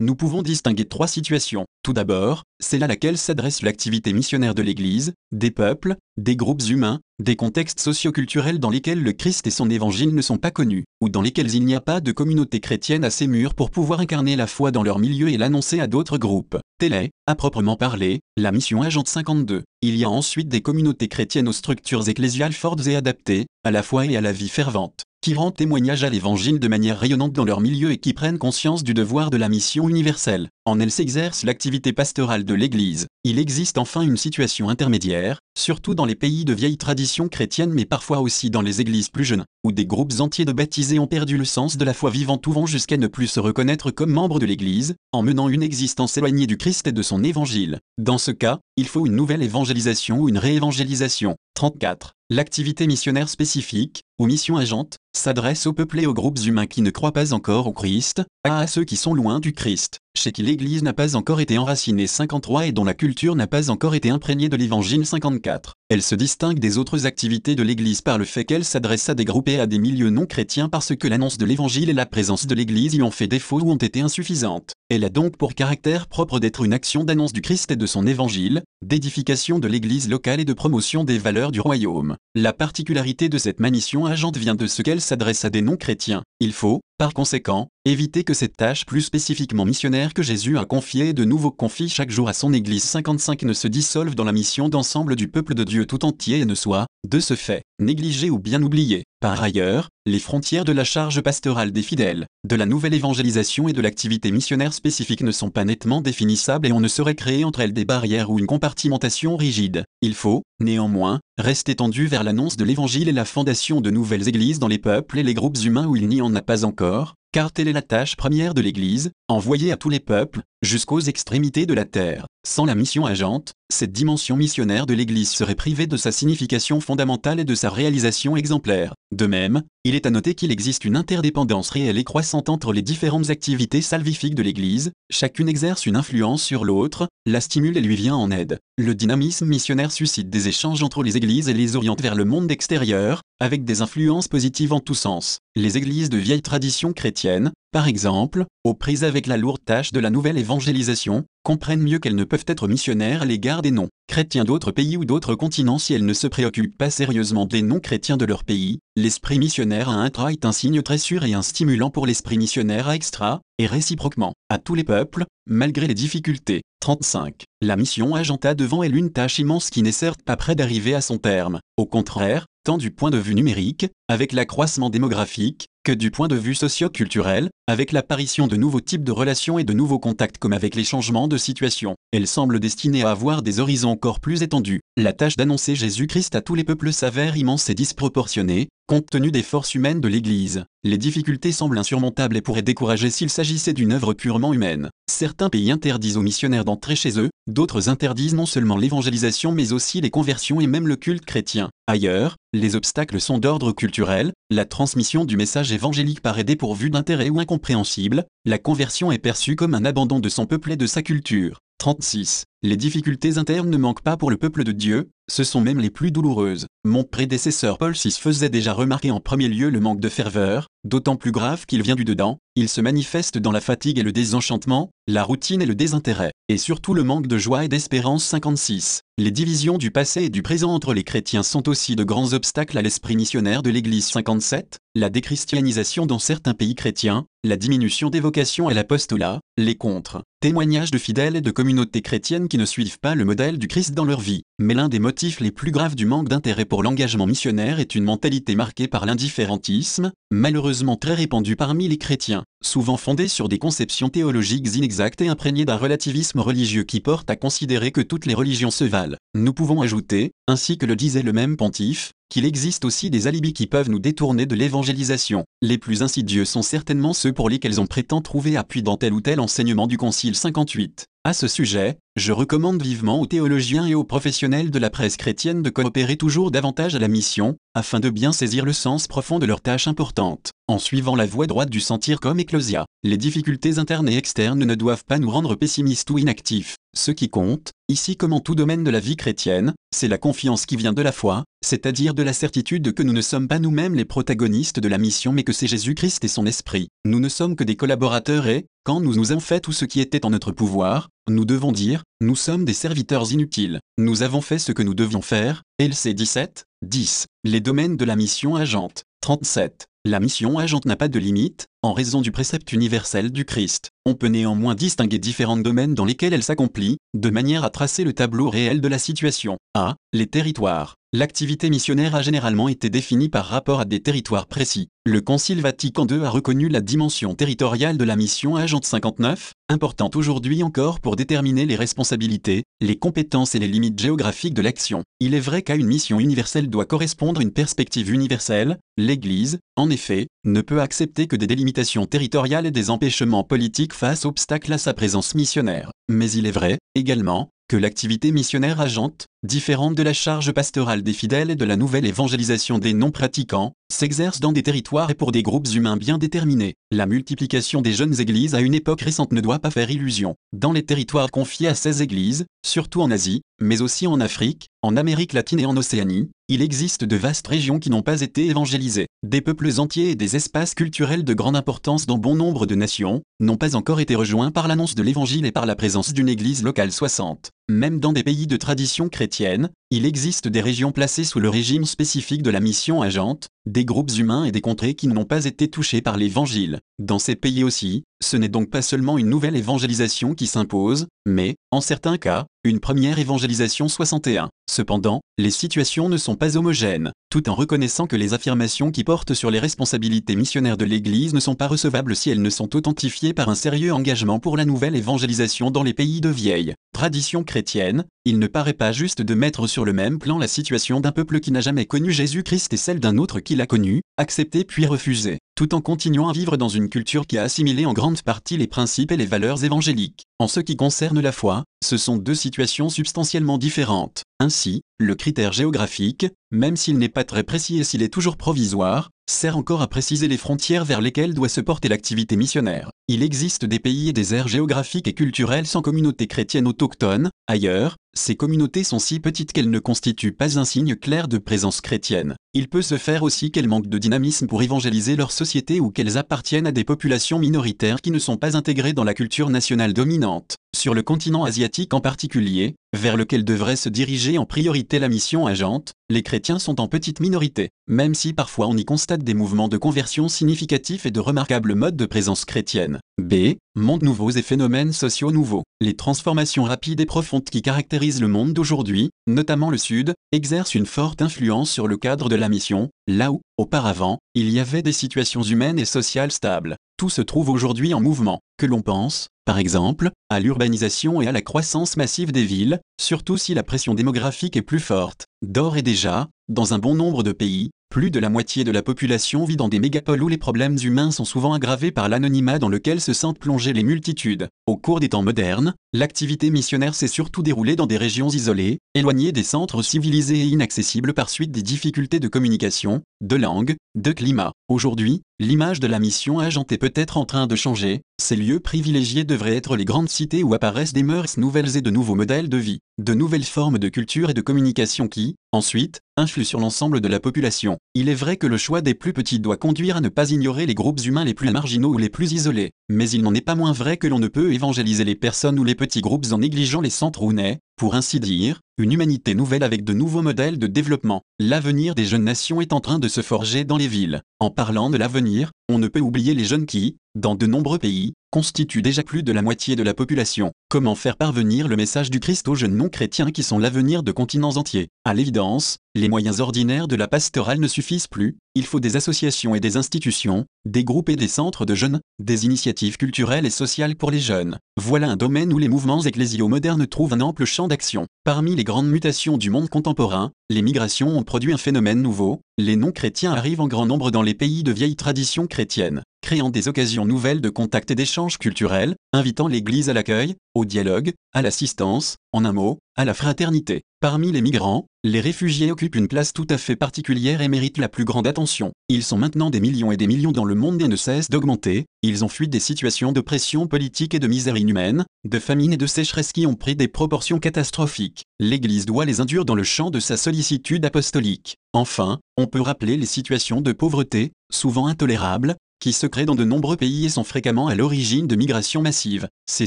nous 0.00 0.14
pouvons 0.14 0.42
distinguer 0.42 0.84
trois 0.84 1.08
situations. 1.08 1.66
Tout 1.82 1.92
d'abord, 1.92 2.44
c'est 2.60 2.82
à 2.82 2.86
laquelle 2.86 3.18
s'adresse 3.18 3.62
l'activité 3.62 4.12
missionnaire 4.12 4.54
de 4.54 4.62
l'Église, 4.62 5.14
des 5.32 5.50
peuples, 5.50 5.96
des 6.16 6.36
groupes 6.36 6.62
humains, 6.68 7.00
des 7.18 7.34
contextes 7.34 7.80
socioculturels 7.80 8.60
dans 8.60 8.70
lesquels 8.70 9.02
le 9.02 9.12
Christ 9.12 9.46
et 9.46 9.50
son 9.50 9.68
évangile 9.68 10.14
ne 10.14 10.22
sont 10.22 10.38
pas 10.38 10.50
connus, 10.50 10.84
ou 11.00 11.08
dans 11.08 11.22
lesquels 11.22 11.52
il 11.54 11.64
n'y 11.64 11.74
a 11.74 11.80
pas 11.80 12.00
de 12.00 12.12
communauté 12.12 12.60
chrétienne 12.60 13.04
assez 13.04 13.26
mûre 13.26 13.54
pour 13.54 13.70
pouvoir 13.70 14.00
incarner 14.00 14.36
la 14.36 14.46
foi 14.46 14.70
dans 14.70 14.82
leur 14.82 14.98
milieu 14.98 15.28
et 15.28 15.38
l'annoncer 15.38 15.80
à 15.80 15.86
d'autres 15.86 16.18
groupes. 16.18 16.58
Telle 16.78 16.92
est, 16.92 17.10
à 17.26 17.34
proprement 17.34 17.76
parler, 17.76 18.20
la 18.36 18.52
mission 18.52 18.82
agente 18.82 19.08
52. 19.08 19.64
Il 19.82 19.96
y 19.96 20.04
a 20.04 20.10
ensuite 20.10 20.48
des 20.48 20.62
communautés 20.62 21.08
chrétiennes 21.08 21.48
aux 21.48 21.52
structures 21.52 22.08
ecclésiales 22.08 22.52
fortes 22.52 22.86
et 22.86 22.96
adaptées, 22.96 23.46
à 23.64 23.70
la 23.70 23.82
foi 23.82 24.06
et 24.06 24.16
à 24.16 24.20
la 24.20 24.32
vie 24.32 24.48
fervente 24.48 25.02
qui 25.22 25.34
rendent 25.34 25.54
témoignage 25.54 26.02
à 26.02 26.10
l'Évangile 26.10 26.58
de 26.58 26.66
manière 26.66 26.98
rayonnante 26.98 27.32
dans 27.32 27.44
leur 27.44 27.60
milieu 27.60 27.92
et 27.92 27.98
qui 27.98 28.12
prennent 28.12 28.38
conscience 28.38 28.82
du 28.82 28.92
devoir 28.92 29.30
de 29.30 29.36
la 29.36 29.48
mission 29.48 29.88
universelle. 29.88 30.48
En 30.64 30.80
elle 30.80 30.90
s'exerce 30.90 31.44
l'activité 31.44 31.92
pastorale 31.92 32.44
de 32.44 32.54
l'Église. 32.54 33.06
Il 33.22 33.38
existe 33.38 33.78
enfin 33.78 34.02
une 34.02 34.16
situation 34.16 34.68
intermédiaire, 34.68 35.38
surtout 35.56 35.94
dans 35.94 36.06
les 36.06 36.16
pays 36.16 36.44
de 36.44 36.52
vieille 36.52 36.76
tradition 36.76 37.28
chrétienne 37.28 37.72
mais 37.72 37.84
parfois 37.84 38.18
aussi 38.18 38.50
dans 38.50 38.62
les 38.62 38.80
églises 38.80 39.10
plus 39.10 39.24
jeunes, 39.24 39.44
où 39.62 39.70
des 39.70 39.86
groupes 39.86 40.14
entiers 40.18 40.44
de 40.44 40.52
baptisés 40.52 40.98
ont 40.98 41.06
perdu 41.06 41.38
le 41.38 41.44
sens 41.44 41.76
de 41.76 41.84
la 41.84 41.94
foi 41.94 42.10
vivante 42.10 42.44
ou 42.48 42.52
vont 42.52 42.66
jusqu'à 42.66 42.96
ne 42.96 43.06
plus 43.06 43.28
se 43.28 43.38
reconnaître 43.38 43.92
comme 43.92 44.10
membres 44.10 44.40
de 44.40 44.46
l'Église, 44.46 44.96
en 45.12 45.22
menant 45.22 45.48
une 45.48 45.62
existence 45.62 46.16
éloignée 46.16 46.48
du 46.48 46.56
Christ 46.56 46.88
et 46.88 46.92
de 46.92 47.02
son 47.02 47.22
Évangile. 47.22 47.78
Dans 47.96 48.18
ce 48.18 48.32
cas, 48.32 48.58
il 48.76 48.88
faut 48.88 49.06
une 49.06 49.14
nouvelle 49.14 49.42
évangélisation 49.44 50.18
ou 50.18 50.28
une 50.28 50.38
réévangélisation. 50.38 51.36
34. 51.54 52.14
L'activité 52.34 52.86
missionnaire 52.86 53.28
spécifique, 53.28 54.04
ou 54.18 54.24
mission 54.24 54.56
agente, 54.56 54.96
s'adresse 55.14 55.66
aux 55.66 55.74
peuples 55.74 56.00
et 56.00 56.06
aux 56.06 56.14
groupes 56.14 56.38
humains 56.38 56.66
qui 56.66 56.80
ne 56.80 56.88
croient 56.88 57.12
pas 57.12 57.34
encore 57.34 57.66
au 57.66 57.74
Christ, 57.74 58.22
à 58.44 58.66
ceux 58.66 58.82
qui 58.82 58.96
sont 58.96 59.14
loin 59.14 59.38
du 59.38 59.52
Christ, 59.52 60.00
chez 60.18 60.32
qui 60.32 60.42
l'Église 60.42 60.82
n'a 60.82 60.92
pas 60.92 61.14
encore 61.14 61.40
été 61.40 61.58
enracinée 61.58 62.08
53 62.08 62.66
et 62.66 62.72
dont 62.72 62.82
la 62.82 62.92
culture 62.92 63.36
n'a 63.36 63.46
pas 63.46 63.70
encore 63.70 63.94
été 63.94 64.10
imprégnée 64.10 64.48
de 64.48 64.56
l'Évangile 64.56 65.06
54. 65.06 65.74
Elle 65.88 66.02
se 66.02 66.16
distingue 66.16 66.58
des 66.58 66.76
autres 66.76 67.06
activités 67.06 67.54
de 67.54 67.62
l'Église 67.62 68.00
par 68.00 68.18
le 68.18 68.24
fait 68.24 68.44
qu'elle 68.44 68.64
s'adresse 68.64 69.08
à 69.08 69.14
des 69.14 69.24
groupes 69.24 69.48
et 69.48 69.60
à 69.60 69.68
des 69.68 69.78
milieux 69.78 70.10
non 70.10 70.26
chrétiens 70.26 70.68
parce 70.68 70.96
que 70.96 71.06
l'annonce 71.06 71.38
de 71.38 71.44
l'Évangile 71.44 71.88
et 71.88 71.94
la 71.94 72.06
présence 72.06 72.46
de 72.46 72.54
l'Église 72.56 72.94
y 72.94 73.02
ont 73.02 73.12
fait 73.12 73.28
défaut 73.28 73.60
ou 73.60 73.70
ont 73.70 73.76
été 73.76 74.00
insuffisantes. 74.00 74.72
Elle 74.88 75.04
a 75.04 75.08
donc 75.08 75.36
pour 75.36 75.54
caractère 75.54 76.08
propre 76.08 76.40
d'être 76.40 76.64
une 76.64 76.72
action 76.72 77.04
d'annonce 77.04 77.32
du 77.32 77.42
Christ 77.42 77.70
et 77.70 77.76
de 77.76 77.86
son 77.86 78.06
Évangile, 78.08 78.62
d'édification 78.84 79.60
de 79.60 79.68
l'Église 79.68 80.08
locale 80.08 80.40
et 80.40 80.44
de 80.44 80.52
promotion 80.52 81.04
des 81.04 81.18
valeurs 81.18 81.52
du 81.52 81.60
royaume. 81.60 82.16
La 82.34 82.52
particularité 82.52 83.28
de 83.28 83.38
cette 83.38 83.60
mission 83.60 84.04
agente 84.04 84.36
vient 84.36 84.56
de 84.56 84.66
ce 84.66 84.82
qu'elle 84.82 85.00
s'adresse 85.00 85.44
à 85.44 85.50
des 85.50 85.62
non-chrétiens. 85.62 86.22
Il 86.40 86.52
faut, 86.52 86.80
par 87.02 87.14
conséquent, 87.14 87.66
éviter 87.84 88.22
que 88.22 88.32
cette 88.32 88.56
tâche 88.56 88.86
plus 88.86 89.00
spécifiquement 89.00 89.64
missionnaire 89.64 90.14
que 90.14 90.22
Jésus 90.22 90.56
a 90.56 90.64
confiée 90.64 91.08
et 91.08 91.12
de 91.12 91.24
nouveau 91.24 91.50
confie 91.50 91.88
chaque 91.88 92.12
jour 92.12 92.28
à 92.28 92.32
son 92.32 92.52
Église 92.52 92.84
55 92.84 93.42
ne 93.42 93.52
se 93.54 93.66
dissolve 93.66 94.14
dans 94.14 94.22
la 94.22 94.30
mission 94.30 94.68
d'ensemble 94.68 95.16
du 95.16 95.26
peuple 95.26 95.54
de 95.54 95.64
Dieu 95.64 95.84
tout 95.84 96.04
entier 96.04 96.38
et 96.38 96.44
ne 96.44 96.54
soit, 96.54 96.86
de 97.04 97.18
ce 97.18 97.34
fait, 97.34 97.64
négligée 97.80 98.30
ou 98.30 98.38
bien 98.38 98.62
oubliée. 98.62 99.02
Par 99.22 99.40
ailleurs, 99.40 99.88
les 100.04 100.18
frontières 100.18 100.64
de 100.64 100.72
la 100.72 100.82
charge 100.82 101.20
pastorale 101.20 101.70
des 101.70 101.82
fidèles, 101.82 102.26
de 102.44 102.56
la 102.56 102.66
nouvelle 102.66 102.92
évangélisation 102.92 103.68
et 103.68 103.72
de 103.72 103.80
l'activité 103.80 104.32
missionnaire 104.32 104.72
spécifique 104.72 105.22
ne 105.22 105.30
sont 105.30 105.50
pas 105.50 105.64
nettement 105.64 106.00
définissables 106.00 106.66
et 106.66 106.72
on 106.72 106.80
ne 106.80 106.88
saurait 106.88 107.14
créer 107.14 107.44
entre 107.44 107.60
elles 107.60 107.72
des 107.72 107.84
barrières 107.84 108.30
ou 108.30 108.40
une 108.40 108.48
compartimentation 108.48 109.36
rigide. 109.36 109.84
Il 110.00 110.14
faut, 110.14 110.42
néanmoins, 110.58 111.20
rester 111.38 111.76
tendu 111.76 112.08
vers 112.08 112.24
l'annonce 112.24 112.56
de 112.56 112.64
l'évangile 112.64 113.08
et 113.08 113.12
la 113.12 113.24
fondation 113.24 113.80
de 113.80 113.90
nouvelles 113.90 114.26
églises 114.26 114.58
dans 114.58 114.66
les 114.66 114.78
peuples 114.78 115.20
et 115.20 115.22
les 115.22 115.34
groupes 115.34 115.62
humains 115.64 115.86
où 115.86 115.94
il 115.94 116.08
n'y 116.08 116.20
en 116.20 116.34
a 116.34 116.42
pas 116.42 116.64
encore, 116.64 117.14
car 117.30 117.52
telle 117.52 117.68
est 117.68 117.72
la 117.72 117.80
tâche 117.80 118.16
première 118.16 118.54
de 118.54 118.60
l'Église, 118.60 119.12
envoyée 119.28 119.70
à 119.70 119.76
tous 119.76 119.88
les 119.88 120.00
peuples, 120.00 120.42
jusqu'aux 120.62 121.00
extrémités 121.00 121.66
de 121.66 121.74
la 121.74 121.84
terre. 121.84 122.26
Sans 122.46 122.64
la 122.64 122.74
mission 122.74 123.04
agente, 123.06 123.52
cette 123.72 123.92
dimension 123.92 124.36
missionnaire 124.36 124.86
de 124.86 124.94
l'Église 124.94 125.30
serait 125.30 125.54
privée 125.54 125.86
de 125.86 125.96
sa 125.96 126.12
signification 126.12 126.80
fondamentale 126.80 127.40
et 127.40 127.44
de 127.44 127.54
sa 127.54 127.70
réalisation 127.70 128.36
exemplaire. 128.36 128.94
De 129.12 129.26
même, 129.26 129.62
il 129.84 129.94
est 129.94 130.06
à 130.06 130.10
noter 130.10 130.34
qu'il 130.34 130.52
existe 130.52 130.84
une 130.84 130.96
interdépendance 130.96 131.70
réelle 131.70 131.98
et 131.98 132.04
croissante 132.04 132.48
entre 132.48 132.72
les 132.72 132.82
différentes 132.82 133.30
activités 133.30 133.82
salvifiques 133.82 134.34
de 134.34 134.42
l'Église, 134.42 134.92
chacune 135.10 135.48
exerce 135.48 135.86
une 135.86 135.96
influence 135.96 136.42
sur 136.42 136.64
l'autre, 136.64 137.08
la 137.26 137.40
stimule 137.40 137.76
et 137.76 137.80
lui 137.80 137.96
vient 137.96 138.16
en 138.16 138.30
aide. 138.30 138.58
Le 138.76 138.94
dynamisme 138.94 139.46
missionnaire 139.46 139.92
suscite 139.92 140.30
des 140.30 140.48
échanges 140.48 140.82
entre 140.82 141.02
les 141.02 141.16
églises 141.16 141.48
et 141.48 141.54
les 141.54 141.76
oriente 141.76 142.00
vers 142.00 142.14
le 142.14 142.24
monde 142.24 142.50
extérieur, 142.50 143.22
avec 143.40 143.64
des 143.64 143.82
influences 143.82 144.28
positives 144.28 144.72
en 144.72 144.80
tous 144.80 144.94
sens. 144.94 145.38
Les 145.56 145.76
églises 145.76 146.10
de 146.10 146.18
vieille 146.18 146.42
tradition 146.42 146.92
chrétienne, 146.92 147.52
par 147.72 147.88
exemple, 147.88 148.44
aux 148.64 148.74
prises 148.74 149.02
avec 149.02 149.26
la 149.26 149.38
lourde 149.38 149.64
tâche 149.64 149.92
de 149.92 149.98
la 149.98 150.10
nouvelle 150.10 150.36
évangélisation, 150.36 151.24
comprennent 151.42 151.80
mieux 151.80 151.98
qu'elles 151.98 152.14
ne 152.14 152.24
peuvent 152.24 152.44
être 152.46 152.68
missionnaires 152.68 153.22
à 153.22 153.24
l'égard 153.24 153.62
des 153.62 153.70
non-chrétiens 153.70 154.44
d'autres 154.44 154.72
pays 154.72 154.98
ou 154.98 155.06
d'autres 155.06 155.34
continents 155.34 155.78
si 155.78 155.94
elles 155.94 156.04
ne 156.04 156.12
se 156.12 156.26
préoccupent 156.26 156.76
pas 156.76 156.90
sérieusement 156.90 157.46
des 157.46 157.62
non-chrétiens 157.62 158.18
de 158.18 158.26
leur 158.26 158.44
pays. 158.44 158.78
L'esprit 158.94 159.38
missionnaire 159.38 159.88
à 159.88 159.94
intra 159.94 160.32
est 160.32 160.44
un 160.44 160.52
signe 160.52 160.82
très 160.82 160.98
sûr 160.98 161.24
et 161.24 161.32
un 161.32 161.40
stimulant 161.40 161.88
pour 161.88 162.06
l'esprit 162.06 162.36
missionnaire 162.36 162.88
à 162.88 162.94
extra, 162.94 163.40
et 163.58 163.66
réciproquement, 163.66 164.34
à 164.50 164.58
tous 164.58 164.74
les 164.74 164.84
peuples, 164.84 165.24
malgré 165.48 165.86
les 165.86 165.94
difficultés. 165.94 166.60
35. 166.80 167.44
La 167.62 167.76
mission 167.76 168.14
agenta 168.14 168.54
devant 168.54 168.82
elle 168.82 168.96
une 168.96 169.12
tâche 169.12 169.38
immense 169.38 169.70
qui 169.70 169.82
n'est 169.82 169.92
certes 169.92 170.22
pas 170.22 170.36
près 170.36 170.54
d'arriver 170.54 170.94
à 170.94 171.00
son 171.00 171.16
terme. 171.16 171.60
Au 171.78 171.86
contraire, 171.86 172.44
tant 172.64 172.76
du 172.76 172.90
point 172.90 173.10
de 173.10 173.18
vue 173.18 173.34
numérique, 173.34 173.86
avec 174.08 174.32
l'accroissement 174.32 174.90
démographique, 174.90 175.68
que 175.84 175.92
du 175.92 176.10
point 176.10 176.28
de 176.28 176.36
vue 176.36 176.54
socio-culturel, 176.54 177.50
avec 177.66 177.90
l'apparition 177.90 178.46
de 178.46 178.56
nouveaux 178.56 178.80
types 178.80 179.02
de 179.02 179.10
relations 179.10 179.58
et 179.58 179.64
de 179.64 179.72
nouveaux 179.72 179.98
contacts 179.98 180.38
comme 180.38 180.52
avec 180.52 180.76
les 180.76 180.84
changements 180.84 181.26
de 181.26 181.36
situation. 181.36 181.96
Elle 182.12 182.28
semble 182.28 182.60
destinée 182.60 183.02
à 183.02 183.10
avoir 183.10 183.42
des 183.42 183.58
horizons 183.58 183.90
encore 183.90 184.20
plus 184.20 184.42
étendus. 184.42 184.80
La 184.96 185.12
tâche 185.12 185.36
d'annoncer 185.36 185.74
Jésus-Christ 185.74 186.36
à 186.36 186.40
tous 186.40 186.54
les 186.54 186.64
peuples 186.64 186.92
s'avère 186.92 187.36
immense 187.36 187.68
et 187.68 187.74
disproportionnée, 187.74 188.68
compte 188.86 189.10
tenu 189.10 189.32
des 189.32 189.42
forces 189.42 189.74
humaines 189.74 190.00
de 190.00 190.08
l'Église. 190.08 190.64
Les 190.84 190.98
difficultés 190.98 191.52
semblent 191.52 191.78
insurmontables 191.78 192.36
et 192.36 192.42
pourraient 192.42 192.62
décourager 192.62 193.10
s'il 193.10 193.30
s'agissait 193.30 193.72
d'une 193.72 193.92
œuvre 193.92 194.14
purement 194.14 194.52
humaine. 194.52 194.90
Certains 195.22 195.50
pays 195.50 195.70
interdisent 195.70 196.16
aux 196.16 196.22
missionnaires 196.22 196.64
d'entrer 196.64 196.96
chez 196.96 197.16
eux, 197.20 197.30
d'autres 197.46 197.88
interdisent 197.88 198.34
non 198.34 198.44
seulement 198.44 198.76
l'évangélisation 198.76 199.52
mais 199.52 199.72
aussi 199.72 200.00
les 200.00 200.10
conversions 200.10 200.60
et 200.60 200.66
même 200.66 200.88
le 200.88 200.96
culte 200.96 201.24
chrétien. 201.24 201.70
Ailleurs, 201.86 202.34
les 202.52 202.74
obstacles 202.74 203.20
sont 203.20 203.38
d'ordre 203.38 203.70
culturel, 203.70 204.32
la 204.50 204.64
transmission 204.64 205.24
du 205.24 205.36
message 205.36 205.70
évangélique 205.70 206.22
paraît 206.22 206.42
dépourvue 206.42 206.90
d'intérêt 206.90 207.30
ou 207.30 207.38
incompréhensible, 207.38 208.24
la 208.44 208.58
conversion 208.58 209.12
est 209.12 209.20
perçue 209.20 209.54
comme 209.54 209.74
un 209.74 209.84
abandon 209.84 210.18
de 210.18 210.28
son 210.28 210.46
peuple 210.46 210.72
et 210.72 210.76
de 210.76 210.86
sa 210.86 211.02
culture. 211.02 211.60
36. 211.78 212.42
Les 212.64 212.76
difficultés 212.76 213.38
internes 213.38 213.70
ne 213.70 213.76
manquent 213.76 214.02
pas 214.02 214.16
pour 214.16 214.28
le 214.28 214.38
peuple 214.38 214.64
de 214.64 214.72
Dieu, 214.72 215.10
ce 215.30 215.44
sont 215.44 215.60
même 215.60 215.78
les 215.78 215.90
plus 215.90 216.10
douloureuses. 216.10 216.66
Mon 216.84 217.04
prédécesseur 217.04 217.78
Paul 217.78 217.92
VI 217.92 218.10
faisait 218.10 218.48
déjà 218.48 218.72
remarquer 218.72 219.12
en 219.12 219.20
premier 219.20 219.46
lieu 219.46 219.70
le 219.70 219.78
manque 219.78 220.00
de 220.00 220.08
ferveur, 220.08 220.66
d'autant 220.82 221.14
plus 221.14 221.30
grave 221.30 221.64
qu'il 221.64 221.80
vient 221.80 221.94
du 221.94 222.04
dedans, 222.04 222.38
il 222.56 222.68
se 222.68 222.80
manifeste 222.80 223.38
dans 223.38 223.52
la 223.52 223.60
fatigue 223.60 223.98
et 223.98 224.02
le 224.02 224.10
désenchantement, 224.10 224.90
la 225.06 225.22
routine 225.22 225.62
et 225.62 225.66
le 225.66 225.76
désintérêt, 225.76 226.32
et 226.48 226.58
surtout 226.58 226.92
le 226.92 227.04
manque 227.04 227.28
de 227.28 227.38
joie 227.38 227.64
et 227.64 227.68
d'espérance 227.68 228.24
56. 228.24 229.02
Les 229.18 229.30
divisions 229.30 229.78
du 229.78 229.90
passé 229.90 230.24
et 230.24 230.28
du 230.28 230.42
présent 230.42 230.74
entre 230.74 230.92
les 230.92 231.04
chrétiens 231.04 231.42
sont 231.42 231.68
aussi 231.68 231.94
de 231.96 232.02
grands 232.02 232.32
obstacles 232.32 232.76
à 232.76 232.82
l'esprit 232.82 233.14
missionnaire 233.14 233.62
de 233.62 233.70
l'Église 233.70 234.06
57, 234.06 234.78
la 234.94 235.08
déchristianisation 235.08 236.04
dans 236.04 236.18
certains 236.18 236.54
pays 236.54 236.74
chrétiens, 236.74 237.26
la 237.44 237.56
diminution 237.56 238.10
des 238.10 238.20
vocations 238.20 238.68
à 238.68 238.74
l'apostolat, 238.74 239.40
les 239.56 239.76
contre, 239.76 240.22
témoignages 240.40 240.90
de 240.90 240.98
fidèles 240.98 241.36
et 241.36 241.40
de 241.40 241.50
communautés 241.50 242.02
chrétiennes 242.02 242.48
qui 242.48 242.58
ne 242.58 242.64
suivent 242.64 242.98
pas 242.98 243.14
le 243.14 243.24
modèle 243.24 243.58
du 243.58 243.68
Christ 243.68 243.94
dans 243.94 244.04
leur 244.04 244.20
vie. 244.20 244.42
Mais 244.58 244.74
l'un 244.74 244.88
des 244.88 244.98
motifs 244.98 245.40
les 245.40 245.50
plus 245.50 245.70
graves 245.70 245.94
du 245.94 246.06
manque 246.06 246.28
d'intérêt 246.28 246.64
pour 246.72 246.82
l'engagement 246.82 247.26
missionnaire 247.26 247.80
est 247.80 247.94
une 247.94 248.04
mentalité 248.04 248.54
marquée 248.54 248.88
par 248.88 249.04
l'indifférentisme, 249.04 250.10
malheureusement 250.30 250.96
très 250.96 251.12
répandue 251.12 251.54
parmi 251.54 251.86
les 251.86 251.98
chrétiens, 251.98 252.44
souvent 252.64 252.96
fondée 252.96 253.28
sur 253.28 253.50
des 253.50 253.58
conceptions 253.58 254.08
théologiques 254.08 254.74
inexactes 254.74 255.20
et 255.20 255.28
imprégnées 255.28 255.66
d'un 255.66 255.76
relativisme 255.76 256.40
religieux 256.40 256.84
qui 256.84 257.00
porte 257.00 257.28
à 257.28 257.36
considérer 257.36 257.92
que 257.92 258.00
toutes 258.00 258.24
les 258.24 258.32
religions 258.32 258.70
se 258.70 258.84
valent. 258.84 259.18
Nous 259.34 259.52
pouvons 259.52 259.82
ajouter, 259.82 260.32
ainsi 260.48 260.78
que 260.78 260.86
le 260.86 260.96
disait 260.96 261.20
le 261.20 261.34
même 261.34 261.58
pontife, 261.58 262.12
qu'il 262.30 262.46
existe 262.46 262.86
aussi 262.86 263.10
des 263.10 263.26
alibis 263.26 263.52
qui 263.52 263.66
peuvent 263.66 263.90
nous 263.90 263.98
détourner 263.98 264.46
de 264.46 264.54
l'évangélisation. 264.54 265.44
Les 265.60 265.76
plus 265.76 266.02
insidieux 266.02 266.46
sont 266.46 266.62
certainement 266.62 267.12
ceux 267.12 267.34
pour 267.34 267.50
lesquels 267.50 267.80
on 267.80 267.86
prétend 267.86 268.22
trouver 268.22 268.56
appui 268.56 268.82
dans 268.82 268.96
tel 268.96 269.12
ou 269.12 269.20
tel 269.20 269.40
enseignement 269.40 269.86
du 269.86 269.98
Concile 269.98 270.36
58. 270.36 271.04
À 271.24 271.34
ce 271.34 271.48
sujet, 271.48 271.98
je 272.16 272.32
recommande 272.32 272.82
vivement 272.82 273.22
aux 273.22 273.26
théologiens 273.26 273.86
et 273.86 273.94
aux 273.94 274.04
professionnels 274.04 274.70
de 274.70 274.78
la 274.78 274.90
presse 274.90 275.16
chrétienne 275.16 275.62
de 275.62 275.70
coopérer 275.70 276.16
toujours 276.16 276.50
davantage 276.50 276.94
à 276.94 276.98
la 276.98 277.08
mission, 277.08 277.56
afin 277.74 278.00
de 278.00 278.10
bien 278.10 278.32
saisir 278.32 278.66
le 278.66 278.74
sens 278.74 279.06
profond 279.06 279.38
de 279.38 279.46
leur 279.46 279.62
tâche 279.62 279.88
importante, 279.88 280.50
en 280.68 280.78
suivant 280.78 281.16
la 281.16 281.24
voie 281.24 281.46
droite 281.46 281.70
du 281.70 281.80
sentir 281.80 282.20
comme 282.20 282.38
Ecclesia. 282.38 282.84
Les 283.02 283.16
difficultés 283.16 283.78
internes 283.78 284.10
et 284.10 284.16
externes 284.18 284.62
ne 284.62 284.74
doivent 284.74 285.06
pas 285.06 285.18
nous 285.18 285.30
rendre 285.30 285.54
pessimistes 285.54 286.10
ou 286.10 286.18
inactifs. 286.18 286.76
Ce 286.94 287.10
qui 287.10 287.30
compte, 287.30 287.72
ici 287.88 288.16
comme 288.16 288.34
en 288.34 288.40
tout 288.40 288.54
domaine 288.54 288.84
de 288.84 288.90
la 288.90 289.00
vie 289.00 289.16
chrétienne, 289.16 289.72
c'est 289.94 290.08
la 290.08 290.18
confiance 290.18 290.66
qui 290.66 290.76
vient 290.76 290.92
de 290.92 291.00
la 291.00 291.12
foi, 291.12 291.44
c'est-à-dire 291.64 292.12
de 292.12 292.22
la 292.22 292.34
certitude 292.34 292.92
que 292.92 293.02
nous 293.02 293.14
ne 293.14 293.22
sommes 293.22 293.48
pas 293.48 293.58
nous-mêmes 293.58 293.94
les 293.94 294.04
protagonistes 294.04 294.80
de 294.80 294.88
la 294.88 294.98
mission 294.98 295.32
mais 295.32 295.44
que 295.44 295.54
c'est 295.54 295.66
Jésus-Christ 295.66 296.22
et 296.24 296.28
son 296.28 296.44
Esprit. 296.44 296.88
Nous 297.06 297.20
ne 297.20 297.30
sommes 297.30 297.56
que 297.56 297.64
des 297.64 297.76
collaborateurs 297.76 298.46
et, 298.46 298.66
quand 298.84 299.00
nous 299.00 299.14
nous 299.14 299.32
avons 299.32 299.40
fait 299.40 299.60
tout 299.60 299.72
ce 299.72 299.86
qui 299.86 300.00
était 300.00 300.26
en 300.26 300.30
notre 300.30 300.52
pouvoir, 300.52 301.08
nous 301.28 301.44
devons 301.44 301.70
dire, 301.70 302.02
nous 302.20 302.34
sommes 302.34 302.64
des 302.64 302.72
serviteurs 302.72 303.32
inutiles. 303.32 303.78
Nous 303.96 304.22
avons 304.22 304.40
fait 304.40 304.58
ce 304.58 304.72
que 304.72 304.82
nous 304.82 304.94
devions 304.94 305.22
faire. 305.22 305.62
LC 305.78 306.14
17, 306.14 306.64
10. 306.82 307.26
Les 307.44 307.60
domaines 307.60 307.96
de 307.96 308.04
la 308.04 308.16
mission 308.16 308.56
agente. 308.56 309.04
37. 309.20 309.86
La 310.04 310.18
mission 310.18 310.58
agente 310.58 310.84
n'a 310.84 310.96
pas 310.96 311.06
de 311.06 311.20
limite, 311.20 311.66
en 311.82 311.92
raison 311.92 312.22
du 312.22 312.32
précepte 312.32 312.72
universel 312.72 313.30
du 313.30 313.44
Christ. 313.44 313.90
On 314.04 314.14
peut 314.14 314.26
néanmoins 314.26 314.74
distinguer 314.74 315.20
différents 315.20 315.56
domaines 315.56 315.94
dans 315.94 316.04
lesquels 316.04 316.34
elle 316.34 316.42
s'accomplit, 316.42 316.98
de 317.14 317.30
manière 317.30 317.62
à 317.62 317.70
tracer 317.70 318.02
le 318.02 318.12
tableau 318.12 318.50
réel 318.50 318.80
de 318.80 318.88
la 318.88 318.98
situation. 318.98 319.58
A. 319.74 319.94
Les 320.12 320.26
territoires. 320.26 320.96
L'activité 321.14 321.68
missionnaire 321.68 322.14
a 322.14 322.22
généralement 322.22 322.70
été 322.70 322.88
définie 322.88 323.28
par 323.28 323.44
rapport 323.44 323.80
à 323.80 323.84
des 323.84 324.00
territoires 324.00 324.46
précis. 324.46 324.88
Le 325.04 325.20
Concile 325.20 325.60
Vatican 325.60 326.06
II 326.06 326.24
a 326.24 326.30
reconnu 326.30 326.70
la 326.70 326.80
dimension 326.80 327.34
territoriale 327.34 327.98
de 327.98 328.04
la 328.04 328.16
mission 328.16 328.56
agente 328.56 328.86
59, 328.86 329.52
importante 329.68 330.16
aujourd'hui 330.16 330.62
encore 330.62 331.00
pour 331.00 331.16
déterminer 331.16 331.66
les 331.66 331.76
responsabilités, 331.76 332.62
les 332.80 332.96
compétences 332.96 333.54
et 333.54 333.58
les 333.58 333.68
limites 333.68 334.00
géographiques 334.00 334.54
de 334.54 334.62
l'action. 334.62 335.02
Il 335.20 335.34
est 335.34 335.40
vrai 335.40 335.60
qu'à 335.60 335.74
une 335.74 335.86
mission 335.86 336.18
universelle 336.18 336.70
doit 336.70 336.86
correspondre 336.86 337.42
une 337.42 337.52
perspective 337.52 338.10
universelle, 338.10 338.78
l'Église, 338.96 339.58
en 339.76 339.90
effet, 339.90 340.28
ne 340.46 340.62
peut 340.62 340.80
accepter 340.80 341.26
que 341.26 341.36
des 341.36 341.46
délimitations 341.46 342.06
territoriales 342.06 342.64
et 342.64 342.70
des 342.70 342.88
empêchements 342.88 343.44
politiques 343.44 343.92
face 343.92 344.24
obstacle 344.24 344.72
à 344.72 344.78
sa 344.78 344.94
présence 344.94 345.34
missionnaire. 345.34 345.90
Mais 346.08 346.30
il 346.30 346.46
est 346.46 346.52
vrai, 346.52 346.78
également, 346.94 347.50
que 347.68 347.76
l'activité 347.76 348.32
missionnaire 348.32 348.80
agente, 348.80 349.26
différente 349.42 349.96
de 349.96 350.02
la 350.02 350.12
charge 350.12 350.52
pastorale 350.52 351.02
des 351.02 351.12
fidèles 351.12 351.50
et 351.50 351.56
de 351.56 351.64
la 351.64 351.76
nouvelle 351.76 352.06
évangélisation 352.06 352.78
des 352.78 352.92
non-pratiquants, 352.92 353.72
s'exerce 353.92 354.40
dans 354.40 354.52
des 354.52 354.62
territoires 354.62 355.10
et 355.10 355.14
pour 355.14 355.32
des 355.32 355.42
groupes 355.42 355.68
humains 355.74 355.96
bien 355.96 356.16
déterminés. 356.18 356.74
La 356.90 357.06
multiplication 357.06 357.82
des 357.82 357.92
jeunes 357.92 358.20
églises 358.20 358.54
à 358.54 358.60
une 358.60 358.74
époque 358.74 359.00
récente 359.00 359.32
ne 359.32 359.40
doit 359.40 359.58
pas 359.58 359.70
faire 359.70 359.90
illusion. 359.90 360.36
Dans 360.52 360.72
les 360.72 360.84
territoires 360.84 361.30
confiés 361.30 361.68
à 361.68 361.74
ces 361.74 362.02
églises, 362.02 362.46
surtout 362.64 363.02
en 363.02 363.10
Asie, 363.10 363.42
mais 363.60 363.82
aussi 363.82 364.06
en 364.06 364.20
Afrique, 364.20 364.68
en 364.82 364.96
Amérique 364.96 365.32
latine 365.32 365.60
et 365.60 365.66
en 365.66 365.76
Océanie, 365.76 366.30
il 366.48 366.62
existe 366.62 367.04
de 367.04 367.16
vastes 367.16 367.46
régions 367.46 367.78
qui 367.78 367.90
n'ont 367.90 368.02
pas 368.02 368.20
été 368.20 368.46
évangélisées. 368.46 369.06
Des 369.22 369.40
peuples 369.40 369.70
entiers 369.78 370.10
et 370.10 370.14
des 370.16 370.36
espaces 370.36 370.74
culturels 370.74 371.24
de 371.24 371.34
grande 371.34 371.56
importance 371.56 372.06
dans 372.06 372.18
bon 372.18 372.34
nombre 372.34 372.66
de 372.66 372.74
nations, 372.74 373.22
n'ont 373.40 373.56
pas 373.56 373.76
encore 373.76 374.00
été 374.00 374.14
rejoints 374.14 374.50
par 374.50 374.68
l'annonce 374.68 374.94
de 374.94 375.02
l'évangile 375.02 375.46
et 375.46 375.52
par 375.52 375.66
la 375.66 375.76
présence 375.76 376.12
d'une 376.12 376.28
église 376.28 376.62
locale 376.62 376.92
60. 376.92 377.50
Même 377.72 378.00
dans 378.00 378.12
des 378.12 378.22
pays 378.22 378.46
de 378.46 378.58
tradition 378.58 379.08
chrétienne, 379.08 379.70
il 379.90 380.04
existe 380.04 380.46
des 380.46 380.60
régions 380.60 380.92
placées 380.92 381.24
sous 381.24 381.40
le 381.40 381.48
régime 381.48 381.86
spécifique 381.86 382.42
de 382.42 382.50
la 382.50 382.60
mission 382.60 383.00
agente, 383.00 383.48
des 383.64 383.86
groupes 383.86 384.10
humains 384.10 384.44
et 384.44 384.52
des 384.52 384.60
contrées 384.60 384.92
qui 384.92 385.08
n'ont 385.08 385.24
pas 385.24 385.46
été 385.46 385.68
touchés 385.68 386.02
par 386.02 386.18
l'évangile. 386.18 386.80
Dans 387.02 387.18
ces 387.18 387.34
pays 387.34 387.64
aussi, 387.64 388.04
ce 388.22 388.36
n'est 388.36 388.48
donc 388.48 388.70
pas 388.70 388.80
seulement 388.80 389.18
une 389.18 389.28
nouvelle 389.28 389.56
évangélisation 389.56 390.34
qui 390.34 390.46
s'impose, 390.46 391.08
mais, 391.26 391.56
en 391.72 391.80
certains 391.80 392.16
cas, 392.16 392.46
une 392.62 392.78
première 392.78 393.18
évangélisation 393.18 393.88
61. 393.88 394.50
Cependant, 394.70 395.20
les 395.36 395.50
situations 395.50 396.08
ne 396.08 396.16
sont 396.16 396.36
pas 396.36 396.56
homogènes, 396.56 397.10
tout 397.28 397.48
en 397.48 397.56
reconnaissant 397.56 398.06
que 398.06 398.14
les 398.14 398.34
affirmations 398.34 398.92
qui 398.92 399.02
portent 399.02 399.34
sur 399.34 399.50
les 399.50 399.58
responsabilités 399.58 400.36
missionnaires 400.36 400.76
de 400.76 400.84
l'Église 400.84 401.34
ne 401.34 401.40
sont 401.40 401.56
pas 401.56 401.66
recevables 401.66 402.14
si 402.14 402.30
elles 402.30 402.40
ne 402.40 402.50
sont 402.50 402.76
authentifiées 402.76 403.34
par 403.34 403.48
un 403.48 403.56
sérieux 403.56 403.92
engagement 403.92 404.38
pour 404.38 404.56
la 404.56 404.64
nouvelle 404.64 404.94
évangélisation 404.94 405.72
dans 405.72 405.82
les 405.82 405.94
pays 405.94 406.20
de 406.20 406.28
vieille 406.28 406.76
tradition 406.92 407.42
chrétienne, 407.42 408.04
il 408.24 408.38
ne 408.38 408.46
paraît 408.46 408.74
pas 408.74 408.92
juste 408.92 409.22
de 409.22 409.34
mettre 409.34 409.66
sur 409.66 409.84
le 409.84 409.92
même 409.92 410.20
plan 410.20 410.38
la 410.38 410.46
situation 410.46 411.00
d'un 411.00 411.10
peuple 411.10 411.40
qui 411.40 411.50
n'a 411.50 411.60
jamais 411.60 411.86
connu 411.86 412.12
Jésus-Christ 412.12 412.72
et 412.72 412.76
celle 412.76 413.00
d'un 413.00 413.18
autre 413.18 413.40
qui 413.40 413.56
l'a 413.56 413.66
connu, 413.66 414.02
accepté 414.18 414.62
puis 414.62 414.86
refusé, 414.86 415.38
tout 415.56 415.74
en 415.74 415.80
continuant 415.80 416.28
à 416.28 416.32
vivre 416.32 416.56
dans 416.56 416.68
une 416.68 416.88
culture 416.92 417.26
qui 417.26 417.38
a 417.38 417.42
assimilé 417.42 417.86
en 417.86 417.94
grande 417.94 418.20
partie 418.20 418.58
les 418.58 418.66
principes 418.66 419.12
et 419.12 419.16
les 419.16 419.24
valeurs 419.24 419.64
évangéliques. 419.64 420.28
En 420.42 420.48
ce 420.48 420.58
qui 420.58 420.74
concerne 420.74 421.20
la 421.20 421.30
foi, 421.30 421.62
ce 421.84 421.96
sont 421.96 422.16
deux 422.16 422.34
situations 422.34 422.88
substantiellement 422.88 423.58
différentes. 423.58 424.24
Ainsi, 424.40 424.82
le 424.98 425.14
critère 425.14 425.52
géographique, 425.52 426.26
même 426.50 426.74
s'il 426.74 426.98
n'est 426.98 427.08
pas 427.08 427.22
très 427.22 427.44
précis 427.44 427.78
et 427.78 427.84
s'il 427.84 428.02
est 428.02 428.12
toujours 428.12 428.36
provisoire, 428.36 429.10
sert 429.30 429.56
encore 429.56 429.82
à 429.82 429.86
préciser 429.86 430.26
les 430.26 430.36
frontières 430.36 430.84
vers 430.84 431.00
lesquelles 431.00 431.32
doit 431.32 431.48
se 431.48 431.60
porter 431.60 431.88
l'activité 431.88 432.34
missionnaire. 432.34 432.90
Il 433.06 433.22
existe 433.22 433.64
des 433.64 433.78
pays 433.78 434.08
et 434.08 434.12
des 434.12 434.34
aires 434.34 434.48
géographiques 434.48 435.06
et 435.06 435.14
culturelles 435.14 435.68
sans 435.68 435.80
communauté 435.80 436.26
chrétienne 436.26 436.66
autochtone, 436.66 437.30
ailleurs, 437.46 437.96
ces 438.14 438.36
communautés 438.36 438.84
sont 438.84 438.98
si 438.98 439.20
petites 439.20 439.52
qu'elles 439.52 439.70
ne 439.70 439.78
constituent 439.78 440.32
pas 440.32 440.58
un 440.58 440.66
signe 440.66 440.96
clair 440.96 441.28
de 441.28 441.38
présence 441.38 441.80
chrétienne. 441.80 442.36
Il 442.52 442.68
peut 442.68 442.82
se 442.82 442.98
faire 442.98 443.22
aussi 443.22 443.50
qu'elles 443.50 443.68
manquent 443.68 443.88
de 443.88 443.96
dynamisme 443.96 444.46
pour 444.46 444.62
évangéliser 444.62 445.16
leur 445.16 445.32
société 445.32 445.80
ou 445.80 445.90
qu'elles 445.90 446.18
appartiennent 446.18 446.66
à 446.66 446.72
des 446.72 446.84
populations 446.84 447.38
minoritaires 447.38 448.02
qui 448.02 448.10
ne 448.10 448.18
sont 448.18 448.36
pas 448.36 448.54
intégrées 448.56 448.92
dans 448.92 449.04
la 449.04 449.14
culture 449.14 449.48
nationale 449.48 449.94
dominante. 449.94 450.31
Sur 450.74 450.94
le 450.94 451.02
continent 451.02 451.44
asiatique 451.44 451.94
en 451.94 452.00
particulier, 452.00 452.74
vers 452.94 453.16
lequel 453.16 453.44
devrait 453.44 453.76
se 453.76 453.88
diriger 453.88 454.38
en 454.38 454.46
priorité 454.46 454.98
la 454.98 455.08
mission 455.08 455.46
agente, 455.46 455.92
les 456.08 456.22
chrétiens 456.22 456.58
sont 456.58 456.80
en 456.80 456.88
petite 456.88 457.20
minorité, 457.20 457.70
même 457.88 458.14
si 458.14 458.32
parfois 458.32 458.66
on 458.68 458.76
y 458.76 458.84
constate 458.84 459.22
des 459.22 459.34
mouvements 459.34 459.68
de 459.68 459.76
conversion 459.76 460.28
significatifs 460.28 461.06
et 461.06 461.10
de 461.10 461.20
remarquables 461.20 461.74
modes 461.74 461.96
de 461.96 462.06
présence 462.06 462.44
chrétienne. 462.44 463.00
B. 463.20 463.54
Mondes 463.76 464.02
nouveaux 464.02 464.30
et 464.30 464.42
phénomènes 464.42 464.92
sociaux 464.92 465.32
nouveaux. 465.32 465.62
Les 465.80 465.94
transformations 465.94 466.64
rapides 466.64 467.00
et 467.00 467.06
profondes 467.06 467.44
qui 467.44 467.62
caractérisent 467.62 468.20
le 468.20 468.28
monde 468.28 468.52
d'aujourd'hui, 468.52 469.10
notamment 469.26 469.70
le 469.70 469.78
Sud, 469.78 470.14
exercent 470.32 470.74
une 470.74 470.86
forte 470.86 471.22
influence 471.22 471.70
sur 471.70 471.86
le 471.86 471.96
cadre 471.96 472.28
de 472.28 472.36
la 472.36 472.48
mission, 472.48 472.90
là 473.06 473.32
où, 473.32 473.40
auparavant, 473.58 474.18
il 474.34 474.50
y 474.50 474.60
avait 474.60 474.82
des 474.82 474.92
situations 474.92 475.42
humaines 475.42 475.78
et 475.78 475.84
sociales 475.84 476.32
stables. 476.32 476.76
Tout 476.96 477.10
se 477.10 477.22
trouve 477.22 477.48
aujourd'hui 477.48 477.94
en 477.94 478.00
mouvement, 478.00 478.40
que 478.58 478.66
l'on 478.66 478.82
pense, 478.82 479.28
par 479.44 479.58
exemple, 479.58 480.10
à 480.30 480.38
l'urbanisation 480.38 481.20
et 481.20 481.26
à 481.26 481.32
la 481.32 481.42
croissance 481.42 481.96
massive 481.96 482.32
des 482.32 482.44
villes, 482.44 482.80
surtout 483.00 483.36
si 483.36 483.54
la 483.54 483.62
pression 483.62 483.94
démographique 483.94 484.56
est 484.56 484.62
plus 484.62 484.80
forte. 484.80 485.26
D'or 485.42 485.76
et 485.76 485.82
déjà, 485.82 486.28
dans 486.48 486.74
un 486.74 486.78
bon 486.78 486.94
nombre 486.94 487.22
de 487.22 487.32
pays, 487.32 487.70
plus 487.92 488.10
de 488.10 488.20
la 488.20 488.30
moitié 488.30 488.64
de 488.64 488.70
la 488.70 488.82
population 488.82 489.44
vit 489.44 489.56
dans 489.56 489.68
des 489.68 489.78
mégapoles 489.78 490.22
où 490.22 490.28
les 490.28 490.38
problèmes 490.38 490.78
humains 490.82 491.10
sont 491.10 491.26
souvent 491.26 491.52
aggravés 491.52 491.90
par 491.90 492.08
l'anonymat 492.08 492.58
dans 492.58 492.70
lequel 492.70 493.02
se 493.02 493.12
sentent 493.12 493.38
plongées 493.38 493.74
les 493.74 493.82
multitudes. 493.82 494.48
Au 494.66 494.78
cours 494.78 494.98
des 494.98 495.10
temps 495.10 495.22
modernes, 495.22 495.74
l'activité 495.92 496.48
missionnaire 496.50 496.94
s'est 496.94 497.06
surtout 497.06 497.42
déroulée 497.42 497.76
dans 497.76 497.86
des 497.86 497.98
régions 497.98 498.30
isolées, 498.30 498.78
éloignées 498.94 499.32
des 499.32 499.42
centres 499.42 499.82
civilisés 499.82 500.40
et 500.40 500.46
inaccessibles 500.46 501.12
par 501.12 501.28
suite 501.28 501.50
des 501.52 501.62
difficultés 501.62 502.18
de 502.18 502.28
communication, 502.28 503.02
de 503.20 503.36
langue, 503.36 503.76
de 503.94 504.12
climat. 504.12 504.52
Aujourd'hui, 504.68 505.20
l'image 505.42 505.80
de 505.80 505.86
la 505.86 505.98
mission 505.98 506.38
agente 506.38 506.72
est 506.72 506.78
peut-être 506.78 507.16
en 507.16 507.24
train 507.24 507.46
de 507.46 507.56
changer, 507.56 508.02
ces 508.20 508.36
lieux 508.36 508.60
privilégiés 508.60 509.24
devraient 509.24 509.56
être 509.56 509.76
les 509.76 509.84
grandes 509.84 510.08
cités 510.08 510.42
où 510.42 510.54
apparaissent 510.54 510.92
des 510.92 511.02
mœurs 511.02 511.36
nouvelles 511.36 511.76
et 511.76 511.82
de 511.82 511.90
nouveaux 511.90 512.14
modèles 512.14 512.48
de 512.48 512.56
vie, 512.56 512.78
de 512.98 513.14
nouvelles 513.14 513.44
formes 513.44 513.78
de 513.78 513.88
culture 513.88 514.30
et 514.30 514.34
de 514.34 514.40
communication 514.40 515.08
qui, 515.08 515.34
ensuite, 515.50 516.00
influent 516.16 516.44
sur 516.44 516.60
l'ensemble 516.60 517.00
de 517.00 517.08
la 517.08 517.18
population. 517.18 517.78
Il 517.94 518.08
est 518.08 518.14
vrai 518.14 518.36
que 518.36 518.46
le 518.46 518.56
choix 518.56 518.80
des 518.80 518.94
plus 518.94 519.12
petits 519.12 519.40
doit 519.40 519.56
conduire 519.56 519.96
à 519.96 520.00
ne 520.00 520.08
pas 520.08 520.30
ignorer 520.30 520.66
les 520.66 520.74
groupes 520.74 521.00
humains 521.00 521.24
les 521.24 521.34
plus 521.34 521.50
marginaux 521.50 521.94
ou 521.94 521.98
les 521.98 522.08
plus 522.08 522.32
isolés, 522.32 522.70
mais 522.88 523.10
il 523.10 523.22
n'en 523.22 523.34
est 523.34 523.40
pas 523.40 523.56
moins 523.56 523.72
vrai 523.72 523.96
que 523.96 524.06
l'on 524.06 524.20
ne 524.20 524.28
peut 524.28 524.52
évangéliser 524.52 525.04
les 525.04 525.16
personnes 525.16 525.58
ou 525.58 525.64
les 525.64 525.74
petits 525.74 526.00
groupes 526.02 526.26
en 526.30 526.38
négligeant 526.38 526.80
les 526.80 526.90
centres 526.90 527.22
où 527.22 527.32
naît, 527.32 527.58
pour 527.76 527.96
ainsi 527.96 528.20
dire, 528.20 528.60
une 528.82 528.92
humanité 528.92 529.34
nouvelle 529.34 529.62
avec 529.62 529.84
de 529.84 529.92
nouveaux 529.92 530.22
modèles 530.22 530.58
de 530.58 530.66
développement. 530.66 531.22
L'avenir 531.38 531.94
des 531.94 532.04
jeunes 532.04 532.24
nations 532.24 532.60
est 532.60 532.72
en 532.72 532.80
train 532.80 532.98
de 532.98 533.06
se 533.06 533.20
forger 533.20 533.62
dans 533.64 533.76
les 533.76 533.86
villes. 533.86 534.22
En 534.40 534.50
parlant 534.50 534.90
de 534.90 534.96
l'avenir, 534.96 535.52
on 535.72 535.78
ne 535.78 535.88
peut 535.88 536.00
oublier 536.00 536.34
les 536.34 536.44
jeunes 536.44 536.66
qui, 536.66 536.96
dans 537.14 537.34
de 537.34 537.46
nombreux 537.46 537.78
pays, 537.78 538.12
constituent 538.30 538.82
déjà 538.82 539.02
plus 539.02 539.22
de 539.22 539.32
la 539.32 539.42
moitié 539.42 539.76
de 539.76 539.82
la 539.82 539.94
population. 539.94 540.52
Comment 540.70 540.94
faire 540.94 541.16
parvenir 541.16 541.68
le 541.68 541.76
message 541.76 542.10
du 542.10 542.20
Christ 542.20 542.48
aux 542.48 542.54
jeunes 542.54 542.76
non-chrétiens 542.76 543.30
qui 543.30 543.42
sont 543.42 543.58
l'avenir 543.58 544.02
de 544.02 544.12
continents 544.12 544.56
entiers? 544.56 544.88
À 545.04 545.12
l'évidence, 545.12 545.76
les 545.94 546.08
moyens 546.08 546.40
ordinaires 546.40 546.88
de 546.88 546.96
la 546.96 547.08
pastorale 547.08 547.60
ne 547.60 547.68
suffisent 547.68 548.06
plus, 548.06 548.38
il 548.54 548.64
faut 548.64 548.80
des 548.80 548.96
associations 548.96 549.54
et 549.54 549.60
des 549.60 549.76
institutions, 549.76 550.46
des 550.64 550.84
groupes 550.84 551.10
et 551.10 551.16
des 551.16 551.28
centres 551.28 551.66
de 551.66 551.74
jeunes, 551.74 552.00
des 552.18 552.46
initiatives 552.46 552.96
culturelles 552.96 553.44
et 553.44 553.50
sociales 553.50 553.96
pour 553.96 554.10
les 554.10 554.20
jeunes. 554.20 554.58
Voilà 554.80 555.10
un 555.10 555.16
domaine 555.16 555.52
où 555.52 555.58
les 555.58 555.68
mouvements 555.68 556.02
ecclésiaux 556.02 556.48
modernes 556.48 556.86
trouvent 556.86 557.12
un 557.12 557.20
ample 557.20 557.44
champ 557.44 557.68
d'action. 557.68 558.06
Parmi 558.24 558.56
les 558.56 558.64
grandes 558.64 558.88
mutations 558.88 559.36
du 559.36 559.50
monde 559.50 559.68
contemporain, 559.68 560.32
les 560.52 560.62
migrations 560.62 561.08
ont 561.08 561.22
produit 561.22 561.52
un 561.52 561.58
phénomène 561.58 562.02
nouveau, 562.02 562.42
les 562.58 562.76
non-chrétiens 562.76 563.32
arrivent 563.32 563.60
en 563.60 563.68
grand 563.68 563.86
nombre 563.86 564.10
dans 564.10 564.22
les 564.22 564.34
pays 564.34 564.62
de 564.62 564.72
vieille 564.72 564.96
tradition 564.96 565.46
chrétienne 565.46 566.02
créant 566.22 566.48
des 566.48 566.68
occasions 566.68 567.04
nouvelles 567.04 567.42
de 567.42 567.50
contact 567.50 567.90
et 567.90 567.94
d'échanges 567.94 568.38
culturels, 568.38 568.94
invitant 569.12 569.48
l'Église 569.48 569.90
à 569.90 569.92
l'accueil, 569.92 570.36
au 570.54 570.64
dialogue, 570.64 571.12
à 571.34 571.42
l'assistance, 571.42 572.16
en 572.32 572.44
un 572.44 572.52
mot, 572.52 572.78
à 572.96 573.04
la 573.04 573.12
fraternité. 573.12 573.82
Parmi 574.00 574.32
les 574.32 574.40
migrants, 574.40 574.86
les 575.04 575.20
réfugiés 575.20 575.70
occupent 575.70 575.96
une 575.96 576.08
place 576.08 576.32
tout 576.32 576.46
à 576.50 576.58
fait 576.58 576.76
particulière 576.76 577.40
et 577.40 577.48
méritent 577.48 577.78
la 577.78 577.88
plus 577.88 578.04
grande 578.04 578.26
attention. 578.26 578.72
Ils 578.88 579.02
sont 579.02 579.18
maintenant 579.18 579.50
des 579.50 579.60
millions 579.60 579.92
et 579.92 579.96
des 579.96 580.06
millions 580.06 580.32
dans 580.32 580.44
le 580.44 580.54
monde 580.54 580.80
et 580.82 580.88
ne 580.88 580.96
cessent 580.96 581.30
d'augmenter, 581.30 581.86
ils 582.02 582.24
ont 582.24 582.28
fui 582.28 582.48
des 582.48 582.60
situations 582.60 583.12
de 583.12 583.20
pression 583.20 583.66
politique 583.66 584.14
et 584.14 584.18
de 584.18 584.26
misère 584.26 584.56
inhumaine, 584.56 585.04
de 585.24 585.38
famine 585.38 585.72
et 585.72 585.76
de 585.76 585.86
sécheresse 585.86 586.32
qui 586.32 586.46
ont 586.46 586.54
pris 586.54 586.76
des 586.76 586.88
proportions 586.88 587.38
catastrophiques. 587.38 588.24
L'Église 588.40 588.86
doit 588.86 589.04
les 589.04 589.20
induire 589.20 589.44
dans 589.44 589.54
le 589.54 589.62
champ 589.62 589.90
de 589.90 590.00
sa 590.00 590.16
sollicitude 590.16 590.84
apostolique. 590.84 591.56
Enfin, 591.72 592.20
on 592.36 592.46
peut 592.46 592.60
rappeler 592.60 592.96
les 592.96 593.06
situations 593.06 593.60
de 593.60 593.72
pauvreté, 593.72 594.32
souvent 594.50 594.86
intolérables, 594.86 595.56
qui 595.82 595.92
se 595.92 596.06
créent 596.06 596.26
dans 596.26 596.36
de 596.36 596.44
nombreux 596.44 596.76
pays 596.76 597.06
et 597.06 597.08
sont 597.08 597.24
fréquemment 597.24 597.66
à 597.66 597.74
l'origine 597.74 598.28
de 598.28 598.36
migrations 598.36 598.82
massives. 598.82 599.26
Ces 599.46 599.66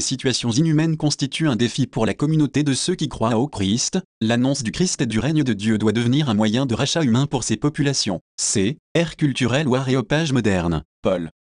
situations 0.00 0.50
inhumaines 0.50 0.96
constituent 0.96 1.46
un 1.46 1.56
défi 1.56 1.86
pour 1.86 2.06
la 2.06 2.14
communauté 2.14 2.62
de 2.62 2.72
ceux 2.72 2.94
qui 2.94 3.10
croient 3.10 3.36
au 3.36 3.48
Christ. 3.48 3.98
L'annonce 4.22 4.62
du 4.62 4.72
Christ 4.72 5.02
et 5.02 5.06
du 5.06 5.18
règne 5.18 5.44
de 5.44 5.52
Dieu 5.52 5.76
doit 5.76 5.92
devenir 5.92 6.30
un 6.30 6.34
moyen 6.34 6.64
de 6.64 6.74
rachat 6.74 7.02
humain 7.02 7.26
pour 7.26 7.44
ces 7.44 7.58
populations. 7.58 8.20
C. 8.40 8.78
Ère 8.94 9.16
culturelle 9.16 9.68
ou 9.68 9.74
aréopage 9.74 10.32
moderne. 10.32 10.84